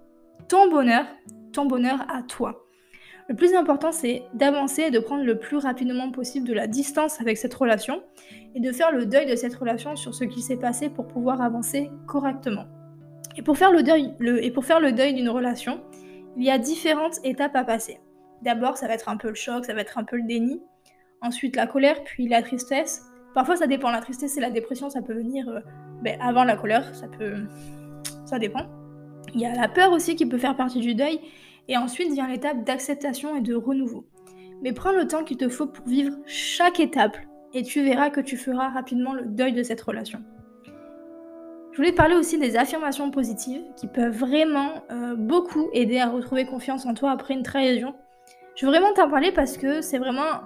ton 0.49 0.69
bonheur, 0.69 1.05
ton 1.53 1.65
bonheur 1.65 2.05
à 2.09 2.23
toi. 2.23 2.65
Le 3.29 3.35
plus 3.35 3.53
important, 3.55 3.91
c'est 3.91 4.23
d'avancer 4.33 4.83
et 4.83 4.91
de 4.91 4.99
prendre 4.99 5.23
le 5.23 5.37
plus 5.37 5.57
rapidement 5.57 6.11
possible 6.11 6.47
de 6.47 6.53
la 6.53 6.67
distance 6.67 7.19
avec 7.19 7.37
cette 7.37 7.53
relation 7.53 8.01
et 8.55 8.59
de 8.59 8.71
faire 8.71 8.91
le 8.91 9.05
deuil 9.05 9.25
de 9.25 9.35
cette 9.35 9.55
relation 9.55 9.95
sur 9.95 10.13
ce 10.13 10.23
qui 10.23 10.41
s'est 10.41 10.57
passé 10.57 10.89
pour 10.89 11.07
pouvoir 11.07 11.41
avancer 11.41 11.89
correctement. 12.07 12.65
Et 13.37 13.43
pour 13.43 13.57
faire 13.57 13.71
le 13.71 13.83
deuil, 13.83 14.13
et 14.41 14.51
pour 14.51 14.65
faire 14.65 14.79
le 14.79 14.91
deuil 14.91 15.13
d'une 15.13 15.29
relation, 15.29 15.81
il 16.35 16.43
y 16.43 16.49
a 16.49 16.57
différentes 16.57 17.19
étapes 17.23 17.55
à 17.55 17.63
passer. 17.63 17.99
D'abord, 18.41 18.77
ça 18.77 18.87
va 18.87 18.95
être 18.95 19.09
un 19.09 19.17
peu 19.17 19.29
le 19.29 19.35
choc, 19.35 19.65
ça 19.65 19.73
va 19.73 19.81
être 19.81 19.97
un 19.99 20.03
peu 20.03 20.17
le 20.17 20.23
déni. 20.23 20.59
Ensuite, 21.21 21.55
la 21.55 21.67
colère, 21.67 22.03
puis 22.03 22.27
la 22.27 22.41
tristesse. 22.41 23.03
Parfois, 23.33 23.55
ça 23.55 23.67
dépend. 23.67 23.91
La 23.91 24.01
tristesse 24.01 24.37
et 24.37 24.41
la 24.41 24.49
dépression, 24.49 24.89
ça 24.89 25.01
peut 25.01 25.13
venir 25.13 25.47
euh, 25.49 25.59
ben, 26.01 26.19
avant 26.19 26.43
la 26.43 26.55
colère. 26.55 26.93
Ça 26.95 27.07
peut, 27.07 27.35
ça 28.25 28.39
dépend. 28.39 28.65
Il 29.33 29.41
y 29.41 29.45
a 29.45 29.53
la 29.53 29.67
peur 29.67 29.91
aussi 29.91 30.15
qui 30.15 30.25
peut 30.25 30.37
faire 30.37 30.55
partie 30.55 30.79
du 30.79 30.95
deuil. 30.95 31.19
Et 31.67 31.77
ensuite 31.77 32.11
vient 32.11 32.27
l'étape 32.27 32.63
d'acceptation 32.63 33.35
et 33.35 33.41
de 33.41 33.53
renouveau. 33.53 34.07
Mais 34.63 34.73
prends 34.73 34.93
le 34.93 35.07
temps 35.07 35.23
qu'il 35.23 35.37
te 35.37 35.49
faut 35.49 35.67
pour 35.67 35.85
vivre 35.85 36.15
chaque 36.25 36.79
étape 36.79 37.17
et 37.53 37.61
tu 37.63 37.83
verras 37.83 38.09
que 38.09 38.21
tu 38.21 38.37
feras 38.37 38.69
rapidement 38.69 39.13
le 39.13 39.25
deuil 39.25 39.53
de 39.53 39.63
cette 39.63 39.81
relation. 39.81 40.23
Je 41.77 41.83
voulais 41.83 41.93
parler 41.93 42.15
aussi 42.15 42.39
des 42.39 42.55
affirmations 42.55 43.11
positives 43.11 43.61
qui 43.75 43.85
peuvent 43.85 44.17
vraiment 44.17 44.81
euh, 44.89 45.13
beaucoup 45.15 45.69
aider 45.73 45.99
à 45.99 46.09
retrouver 46.09 46.47
confiance 46.47 46.87
en 46.87 46.95
toi 46.95 47.11
après 47.11 47.35
une 47.35 47.43
trahison. 47.43 47.93
Je 48.55 48.65
veux 48.65 48.71
vraiment 48.71 48.93
t'en 48.93 49.07
parler 49.07 49.31
parce 49.31 49.57
que 49.57 49.81
c'est 49.81 49.99
vraiment 49.99 50.41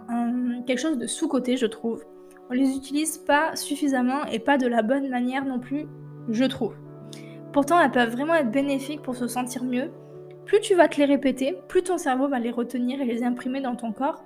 quelque 0.67 0.80
chose 0.82 0.98
de 0.98 1.08
sous-côté, 1.08 1.56
je 1.56 1.67
trouve. 1.67 2.04
On 2.50 2.54
les 2.54 2.76
utilise 2.76 3.17
pas 3.17 3.56
suffisamment 3.56 4.26
et 4.26 4.39
pas 4.39 4.58
de 4.58 4.67
la 4.67 4.82
bonne 4.82 5.08
manière 5.08 5.46
non 5.46 5.60
plus, 5.60 5.86
je 6.28 6.44
trouve. 6.44 6.76
Pourtant, 7.54 7.80
elles 7.80 7.91
peuvent 7.91 8.12
vraiment 8.12 8.36
être 8.36 8.52
bénéfiques 8.52 9.02
pour 9.02 9.15
se 9.15 9.30
sentir 9.30 9.63
mieux 9.63 9.89
plus 10.46 10.60
tu 10.60 10.76
vas 10.76 10.89
te 10.89 10.98
les 10.98 11.06
répéter, 11.06 11.56
plus 11.70 11.84
ton 11.84 11.98
cerveau 11.98 12.28
va 12.28 12.39
les 12.39 12.52
retenir 12.52 13.00
et 13.00 13.06
les 13.06 13.24
imprimer 13.24 13.62
dans 13.62 13.78
ton 13.78 13.94
corps 13.94 14.22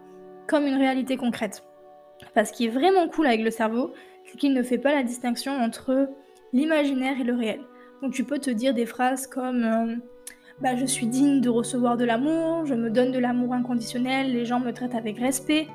comme 0.48 0.66
une 0.66 0.80
réalité 0.80 1.18
concrète. 1.18 1.64
Parce 2.34 2.50
qu'il 2.50 2.66
est 2.66 2.72
vraiment 2.72 3.08
cool 3.10 3.28
avec 3.28 3.42
le 3.42 3.52
cerveau, 3.52 3.94
c'est 4.24 4.40
qu'il 4.40 4.54
ne 4.54 4.64
fait 4.64 4.80
pas 4.80 4.96
la 4.96 5.04
distinction 5.04 5.52
entre 5.52 6.10
l'imaginaire 6.56 7.20
et 7.20 7.24
le 7.24 7.36
réel. 7.36 7.62
Donc 8.02 8.14
tu 8.14 8.24
peux 8.24 8.40
te 8.40 8.50
dire 8.50 8.74
des 8.74 8.86
phrases 8.86 9.28
comme 9.28 9.64
euh, 9.64 9.96
bah, 10.62 10.76
je 10.76 10.86
suis 10.86 11.06
digne 11.06 11.42
de 11.42 11.50
recevoir 11.50 11.98
de 11.98 12.06
l'amour, 12.06 12.66
je 12.66 12.74
me 12.74 12.90
donne 12.90 13.12
de 13.12 13.20
l'amour 13.20 13.54
inconditionnel, 13.54 14.32
les 14.32 14.46
gens 14.46 14.60
me 14.60 14.72
traitent 14.72 14.96
avec 14.96 15.20
respect, 15.20 15.68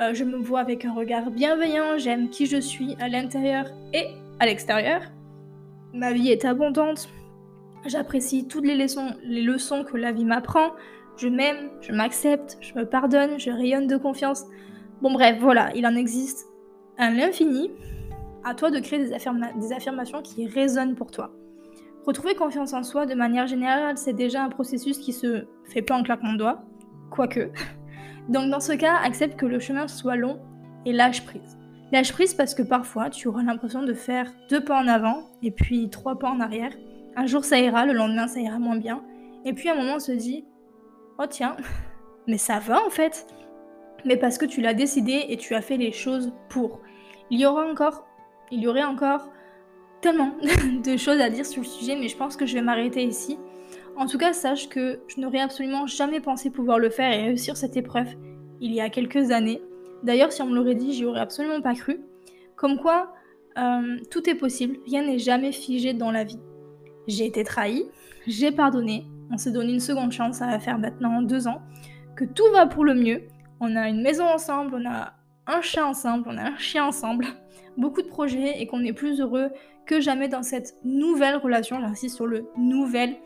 euh, 0.00 0.14
je 0.14 0.24
me 0.24 0.36
vois 0.36 0.60
avec 0.60 0.84
un 0.84 0.94
regard 0.94 1.30
bienveillant, 1.30 1.98
j'aime 1.98 2.30
qui 2.30 2.46
je 2.46 2.56
suis 2.56 2.96
à 2.98 3.08
l'intérieur 3.08 3.66
et 3.92 4.06
à 4.40 4.46
l'extérieur. 4.46 5.02
Ma 5.92 6.12
vie 6.12 6.30
est 6.30 6.44
abondante, 6.44 7.08
J'apprécie 7.86 8.48
toutes 8.48 8.66
les 8.66 8.74
leçons, 8.74 9.14
les 9.22 9.42
leçons 9.42 9.84
que 9.84 9.96
la 9.96 10.10
vie 10.10 10.24
m'apprend. 10.24 10.72
Je 11.16 11.28
m'aime, 11.28 11.70
je 11.80 11.92
m'accepte, 11.92 12.58
je 12.60 12.74
me 12.74 12.84
pardonne, 12.84 13.38
je 13.38 13.50
rayonne 13.50 13.86
de 13.86 13.96
confiance. 13.96 14.44
Bon 15.02 15.12
bref, 15.12 15.36
voilà, 15.40 15.70
il 15.76 15.86
en 15.86 15.94
existe 15.94 16.46
à 16.98 17.10
l'infini. 17.10 17.70
À 18.46 18.54
toi 18.54 18.70
de 18.70 18.78
créer 18.78 19.00
des, 19.00 19.10
des 19.10 19.72
affirmations 19.72 20.22
qui 20.22 20.46
résonnent 20.46 20.94
pour 20.94 21.10
toi. 21.10 21.32
Retrouver 22.06 22.34
confiance 22.34 22.72
en 22.72 22.82
soi 22.82 23.04
de 23.04 23.14
manière 23.14 23.46
générale, 23.46 23.98
c'est 23.98 24.12
déjà 24.14 24.42
un 24.42 24.48
processus 24.48 24.98
qui 24.98 25.12
se 25.12 25.46
fait 25.64 25.82
pas 25.82 25.96
en 25.96 26.02
claquement 26.02 26.32
de 26.32 26.38
doigts, 26.38 26.62
quoique. 27.10 27.50
Donc 28.28 28.50
dans 28.50 28.60
ce 28.60 28.72
cas, 28.72 28.94
accepte 29.02 29.38
que 29.38 29.46
le 29.46 29.58
chemin 29.58 29.88
soit 29.88 30.16
long 30.16 30.40
et 30.86 30.92
lâche 30.92 31.26
prise. 31.26 31.58
Lâche 31.92 32.12
prise 32.12 32.32
parce 32.32 32.54
que 32.54 32.62
parfois 32.62 33.10
tu 33.10 33.28
auras 33.28 33.42
l'impression 33.42 33.82
de 33.82 33.92
faire 33.92 34.32
deux 34.48 34.64
pas 34.64 34.80
en 34.80 34.88
avant 34.88 35.24
et 35.42 35.50
puis 35.50 35.90
trois 35.90 36.18
pas 36.18 36.30
en 36.30 36.40
arrière 36.40 36.72
un 37.16 37.26
jour 37.26 37.44
ça 37.44 37.58
ira, 37.58 37.86
le 37.86 37.94
lendemain 37.94 38.28
ça 38.28 38.40
ira 38.40 38.58
moins 38.58 38.76
bien. 38.76 39.02
Et 39.44 39.54
puis 39.54 39.68
à 39.68 39.72
un 39.72 39.76
moment 39.76 39.94
on 39.96 40.00
se 40.00 40.12
dit 40.12 40.44
Oh 41.18 41.24
tiens, 41.28 41.56
mais 42.28 42.38
ça 42.38 42.58
va 42.58 42.84
en 42.84 42.90
fait. 42.90 43.26
Mais 44.04 44.16
parce 44.16 44.38
que 44.38 44.44
tu 44.44 44.60
l'as 44.60 44.74
décidé 44.74 45.24
et 45.30 45.36
tu 45.36 45.54
as 45.54 45.62
fait 45.62 45.78
les 45.78 45.90
choses 45.90 46.32
pour. 46.48 46.80
Il 47.30 47.40
y 47.40 47.46
aura 47.46 47.66
encore, 47.66 48.06
il 48.50 48.60
y 48.60 48.68
aurait 48.68 48.84
encore 48.84 49.28
tellement 50.00 50.32
de 50.84 50.96
choses 50.96 51.20
à 51.20 51.30
dire 51.30 51.46
sur 51.46 51.62
le 51.62 51.66
sujet, 51.66 51.96
mais 51.96 52.08
je 52.08 52.16
pense 52.16 52.36
que 52.36 52.46
je 52.46 52.54
vais 52.54 52.62
m'arrêter 52.62 53.02
ici. 53.02 53.38
En 53.96 54.06
tout 54.06 54.18
cas, 54.18 54.32
sache 54.32 54.68
que 54.68 55.00
je 55.08 55.20
n'aurais 55.20 55.40
absolument 55.40 55.86
jamais 55.86 56.20
pensé 56.20 56.50
pouvoir 56.50 56.78
le 56.78 56.90
faire 56.90 57.12
et 57.12 57.24
réussir 57.24 57.56
cette 57.56 57.76
épreuve 57.76 58.08
il 58.60 58.72
y 58.72 58.80
a 58.80 58.90
quelques 58.90 59.30
années. 59.30 59.62
D'ailleurs, 60.02 60.32
si 60.32 60.42
on 60.42 60.46
me 60.46 60.54
l'aurait 60.54 60.74
dit, 60.74 60.92
j'y 60.92 61.04
aurais 61.04 61.20
absolument 61.20 61.60
pas 61.60 61.74
cru. 61.74 62.00
Comme 62.56 62.78
quoi, 62.78 63.12
euh, 63.58 63.98
tout 64.10 64.28
est 64.28 64.34
possible, 64.34 64.78
rien 64.86 65.02
n'est 65.02 65.18
jamais 65.18 65.52
figé 65.52 65.94
dans 65.94 66.10
la 66.10 66.24
vie 66.24 66.40
j'ai 67.06 67.26
été 67.26 67.44
trahie, 67.44 67.84
j'ai 68.26 68.52
pardonné, 68.52 69.06
on 69.30 69.36
s'est 69.36 69.52
donné 69.52 69.72
une 69.72 69.80
seconde 69.80 70.12
chance, 70.12 70.36
ça 70.36 70.46
va 70.46 70.58
faire 70.58 70.78
maintenant 70.78 71.22
deux 71.22 71.46
ans, 71.46 71.62
que 72.16 72.24
tout 72.24 72.50
va 72.52 72.66
pour 72.66 72.84
le 72.84 72.94
mieux. 72.94 73.22
On 73.60 73.76
a 73.76 73.88
une 73.88 74.02
maison 74.02 74.24
ensemble, 74.26 74.74
on 74.74 74.88
a 74.88 75.14
un 75.46 75.60
chat 75.60 75.86
ensemble, 75.86 76.28
on 76.28 76.36
a 76.38 76.42
un 76.42 76.56
chien 76.56 76.84
ensemble, 76.84 77.26
beaucoup 77.76 78.02
de 78.02 78.08
projets 78.08 78.60
et 78.60 78.66
qu'on 78.66 78.84
est 78.84 78.92
plus 78.92 79.20
heureux 79.20 79.50
que 79.86 80.00
jamais 80.00 80.28
dans 80.28 80.42
cette 80.42 80.74
nouvelle 80.84 81.36
relation. 81.36 81.80
J'insiste 81.80 82.16
sur 82.16 82.26
le 82.26 82.46
nouvel. 82.56 83.16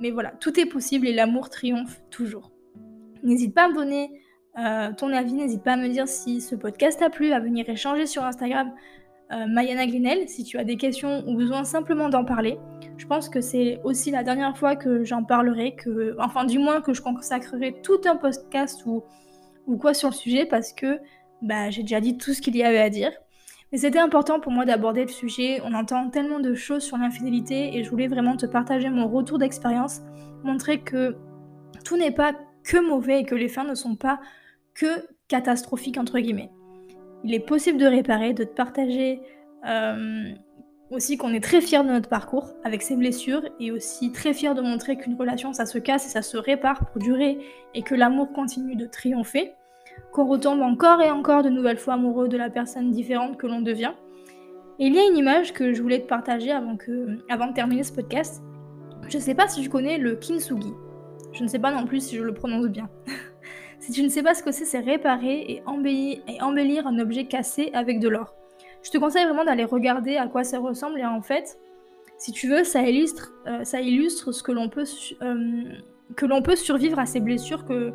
Mais 0.00 0.10
voilà, 0.10 0.30
tout 0.30 0.58
est 0.60 0.66
possible 0.66 1.06
et 1.06 1.14
l'amour 1.14 1.48
triomphe 1.48 2.00
toujours. 2.10 2.50
N'hésite 3.22 3.54
pas 3.54 3.64
à 3.64 3.68
me 3.68 3.74
donner 3.74 4.10
euh, 4.58 4.92
ton 4.92 5.12
avis, 5.12 5.32
n'hésite 5.34 5.62
pas 5.62 5.72
à 5.72 5.76
me 5.76 5.88
dire 5.88 6.06
si 6.06 6.40
ce 6.40 6.54
podcast 6.54 7.00
t'a 7.00 7.10
plu, 7.10 7.32
à 7.32 7.40
venir 7.40 7.68
échanger 7.68 8.06
sur 8.06 8.24
Instagram 8.24 8.72
euh, 9.32 9.46
Mayana 9.48 9.86
Glinel, 9.86 10.28
si 10.28 10.44
tu 10.44 10.56
as 10.58 10.64
des 10.64 10.76
questions 10.76 11.24
ou 11.26 11.34
besoin 11.34 11.64
simplement 11.64 12.08
d'en 12.08 12.24
parler. 12.24 12.58
Je 12.96 13.06
pense 13.06 13.28
que 13.28 13.40
c'est 13.40 13.80
aussi 13.84 14.10
la 14.10 14.22
dernière 14.22 14.56
fois 14.56 14.76
que 14.76 15.02
j'en 15.04 15.24
parlerai, 15.24 15.74
que, 15.74 16.16
enfin 16.18 16.44
du 16.44 16.58
moins 16.58 16.80
que 16.80 16.94
je 16.94 17.02
consacrerai 17.02 17.80
tout 17.82 18.00
un 18.04 18.16
podcast 18.16 18.84
ou, 18.86 19.02
ou 19.66 19.76
quoi 19.76 19.94
sur 19.94 20.10
le 20.10 20.14
sujet 20.14 20.46
parce 20.46 20.72
que 20.72 21.00
bah, 21.42 21.70
j'ai 21.70 21.82
déjà 21.82 22.00
dit 22.00 22.16
tout 22.16 22.34
ce 22.34 22.40
qu'il 22.40 22.56
y 22.56 22.62
avait 22.62 22.80
à 22.80 22.90
dire. 22.90 23.12
Mais 23.72 23.78
c'était 23.78 23.98
important 23.98 24.40
pour 24.40 24.52
moi 24.52 24.64
d'aborder 24.64 25.02
le 25.02 25.10
sujet. 25.10 25.60
On 25.64 25.74
entend 25.74 26.08
tellement 26.10 26.40
de 26.40 26.54
choses 26.54 26.82
sur 26.82 26.96
l'infidélité 26.96 27.76
et 27.76 27.84
je 27.84 27.90
voulais 27.90 28.06
vraiment 28.06 28.36
te 28.36 28.46
partager 28.46 28.88
mon 28.90 29.08
retour 29.08 29.38
d'expérience, 29.38 30.02
montrer 30.44 30.80
que 30.80 31.16
tout 31.84 31.96
n'est 31.96 32.12
pas 32.12 32.32
que 32.64 32.78
mauvais 32.78 33.20
et 33.20 33.24
que 33.24 33.34
les 33.34 33.48
fins 33.48 33.64
ne 33.64 33.74
sont 33.74 33.96
pas 33.96 34.20
que 34.74 35.06
catastrophiques 35.28 35.98
entre 35.98 36.18
guillemets. 36.18 36.50
Il 37.24 37.34
est 37.34 37.44
possible 37.44 37.78
de 37.78 37.86
réparer, 37.86 38.34
de 38.34 38.44
te 38.44 38.54
partager 38.54 39.20
euh, 39.66 40.32
aussi 40.90 41.16
qu'on 41.16 41.32
est 41.32 41.42
très 41.42 41.60
fier 41.60 41.82
de 41.82 41.88
notre 41.88 42.08
parcours 42.08 42.54
avec 42.62 42.82
ses 42.82 42.94
blessures 42.94 43.42
et 43.58 43.72
aussi 43.72 44.12
très 44.12 44.32
fier 44.32 44.54
de 44.54 44.62
montrer 44.62 44.96
qu'une 44.96 45.16
relation 45.16 45.52
ça 45.52 45.66
se 45.66 45.78
casse 45.78 46.06
et 46.06 46.10
ça 46.10 46.22
se 46.22 46.36
répare 46.36 46.86
pour 46.86 47.00
durer 47.00 47.38
et 47.74 47.82
que 47.82 47.94
l'amour 47.94 48.32
continue 48.32 48.76
de 48.76 48.86
triompher, 48.86 49.54
qu'on 50.12 50.26
retombe 50.26 50.62
encore 50.62 51.00
et 51.02 51.10
encore 51.10 51.42
de 51.42 51.50
nouvelles 51.50 51.78
fois 51.78 51.94
amoureux 51.94 52.28
de 52.28 52.36
la 52.36 52.50
personne 52.50 52.90
différente 52.90 53.36
que 53.36 53.46
l'on 53.46 53.60
devient. 53.60 53.92
Et 54.78 54.86
il 54.86 54.94
y 54.94 54.98
a 54.98 55.06
une 55.06 55.16
image 55.16 55.52
que 55.52 55.72
je 55.72 55.82
voulais 55.82 56.00
te 56.00 56.06
partager 56.06 56.52
avant, 56.52 56.76
que, 56.76 57.18
avant 57.28 57.46
de 57.48 57.54
terminer 57.54 57.82
ce 57.82 57.92
podcast. 57.92 58.42
Je 59.08 59.16
ne 59.16 59.22
sais 59.22 59.34
pas 59.34 59.48
si 59.48 59.62
tu 59.62 59.68
connais 59.68 59.98
le 59.98 60.16
kintsugi. 60.16 60.72
Je 61.32 61.42
ne 61.42 61.48
sais 61.48 61.58
pas 61.58 61.70
non 61.70 61.86
plus 61.86 62.00
si 62.00 62.16
je 62.16 62.22
le 62.22 62.34
prononce 62.34 62.66
bien. 62.68 62.88
si 63.78 63.92
tu 63.92 64.02
ne 64.02 64.08
sais 64.08 64.22
pas 64.22 64.34
ce 64.34 64.42
que 64.42 64.52
c'est, 64.52 64.64
c'est 64.64 64.80
réparer 64.80 65.44
et 65.48 65.62
embellir, 65.66 66.86
un 66.86 66.98
objet 66.98 67.26
cassé 67.26 67.70
avec 67.72 68.00
de 68.00 68.08
l'or. 68.08 68.34
Je 68.82 68.90
te 68.90 68.98
conseille 68.98 69.24
vraiment 69.24 69.44
d'aller 69.44 69.64
regarder 69.64 70.16
à 70.16 70.26
quoi 70.28 70.44
ça 70.44 70.58
ressemble 70.58 70.98
et 70.98 71.06
en 71.06 71.22
fait, 71.22 71.58
si 72.18 72.32
tu 72.32 72.48
veux, 72.48 72.64
ça 72.64 72.82
illustre, 72.82 73.32
euh, 73.46 73.64
ça 73.64 73.80
illustre 73.80 74.32
ce 74.32 74.42
que 74.42 74.52
l'on 74.52 74.68
peut, 74.68 74.84
euh, 75.22 75.64
que 76.16 76.26
l'on 76.26 76.42
peut 76.42 76.56
survivre 76.56 76.98
à 76.98 77.06
ces 77.06 77.20
blessures, 77.20 77.64
que, 77.64 77.92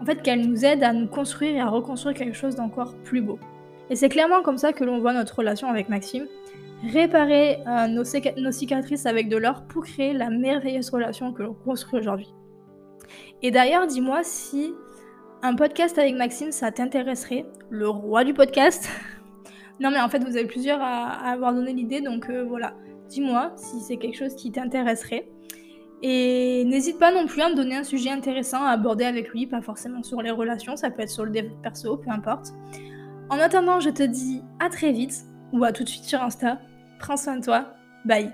en 0.00 0.04
fait, 0.04 0.22
qu'elles 0.22 0.46
nous 0.46 0.64
aident 0.64 0.84
à 0.84 0.92
nous 0.92 1.06
construire 1.06 1.56
et 1.56 1.60
à 1.60 1.68
reconstruire 1.68 2.16
quelque 2.16 2.36
chose 2.36 2.54
d'encore 2.54 2.94
plus 3.04 3.20
beau. 3.20 3.38
Et 3.90 3.96
c'est 3.96 4.08
clairement 4.08 4.42
comme 4.42 4.58
ça 4.58 4.72
que 4.72 4.84
l'on 4.84 4.98
voit 4.98 5.12
notre 5.12 5.36
relation 5.36 5.68
avec 5.68 5.88
Maxime. 5.88 6.26
Réparer 6.92 7.58
euh, 7.66 7.88
nos, 7.88 8.04
nos, 8.36 8.52
cicatrices 8.52 9.06
avec 9.06 9.28
de 9.28 9.36
l'or 9.36 9.62
pour 9.68 9.84
créer 9.84 10.12
la 10.12 10.30
merveilleuse 10.30 10.90
relation 10.90 11.32
que 11.32 11.42
l'on 11.42 11.54
construit 11.54 11.98
aujourd'hui. 11.98 12.32
Et 13.42 13.50
d'ailleurs, 13.50 13.86
dis-moi 13.86 14.20
si 14.22 14.74
un 15.42 15.54
podcast 15.54 15.98
avec 15.98 16.14
Maxime, 16.14 16.52
ça 16.52 16.70
t'intéresserait, 16.70 17.46
le 17.70 17.88
roi 17.88 18.24
du 18.24 18.34
podcast, 18.34 18.88
Non, 19.80 19.90
mais 19.90 20.00
en 20.00 20.08
fait, 20.08 20.18
vous 20.24 20.36
avez 20.36 20.46
plusieurs 20.46 20.80
à, 20.80 21.30
avoir 21.30 21.54
donné 21.54 21.72
l'idée, 21.72 22.00
donc 22.00 22.28
euh, 22.28 22.44
voilà. 22.44 22.74
Dis-moi 23.08 23.52
si 23.56 23.80
c'est 23.80 23.96
quelque 23.96 24.16
chose 24.16 24.34
qui 24.34 24.50
t'intéresserait. 24.50 25.28
Et 26.02 26.64
n'hésite 26.64 26.98
pas 26.98 27.12
non 27.12 27.26
plus 27.26 27.42
à 27.42 27.48
me 27.48 27.54
donner 27.54 27.76
un 27.76 27.84
sujet 27.84 28.10
intéressant 28.10 28.62
à 28.62 28.70
aborder 28.70 29.04
avec 29.04 29.30
lui, 29.30 29.46
pas 29.46 29.60
forcément 29.60 30.02
sur 30.02 30.22
les 30.22 30.30
relations, 30.30 30.76
ça 30.76 30.90
peut 30.90 31.02
être 31.02 31.10
sur 31.10 31.24
le 31.24 31.32
dev 31.32 31.48
perso, 31.62 31.96
peu 31.96 32.10
importe. 32.10 32.52
En 33.30 33.38
attendant, 33.38 33.80
je 33.80 33.90
te 33.90 34.02
dis 34.02 34.42
à 34.60 34.70
très 34.70 34.92
vite, 34.92 35.24
ou 35.52 35.64
à 35.64 35.72
tout 35.72 35.84
de 35.84 35.88
suite 35.88 36.04
sur 36.04 36.22
Insta. 36.22 36.58
Prends 36.98 37.16
soin 37.16 37.36
de 37.36 37.44
toi. 37.44 37.74
Bye. 38.04 38.32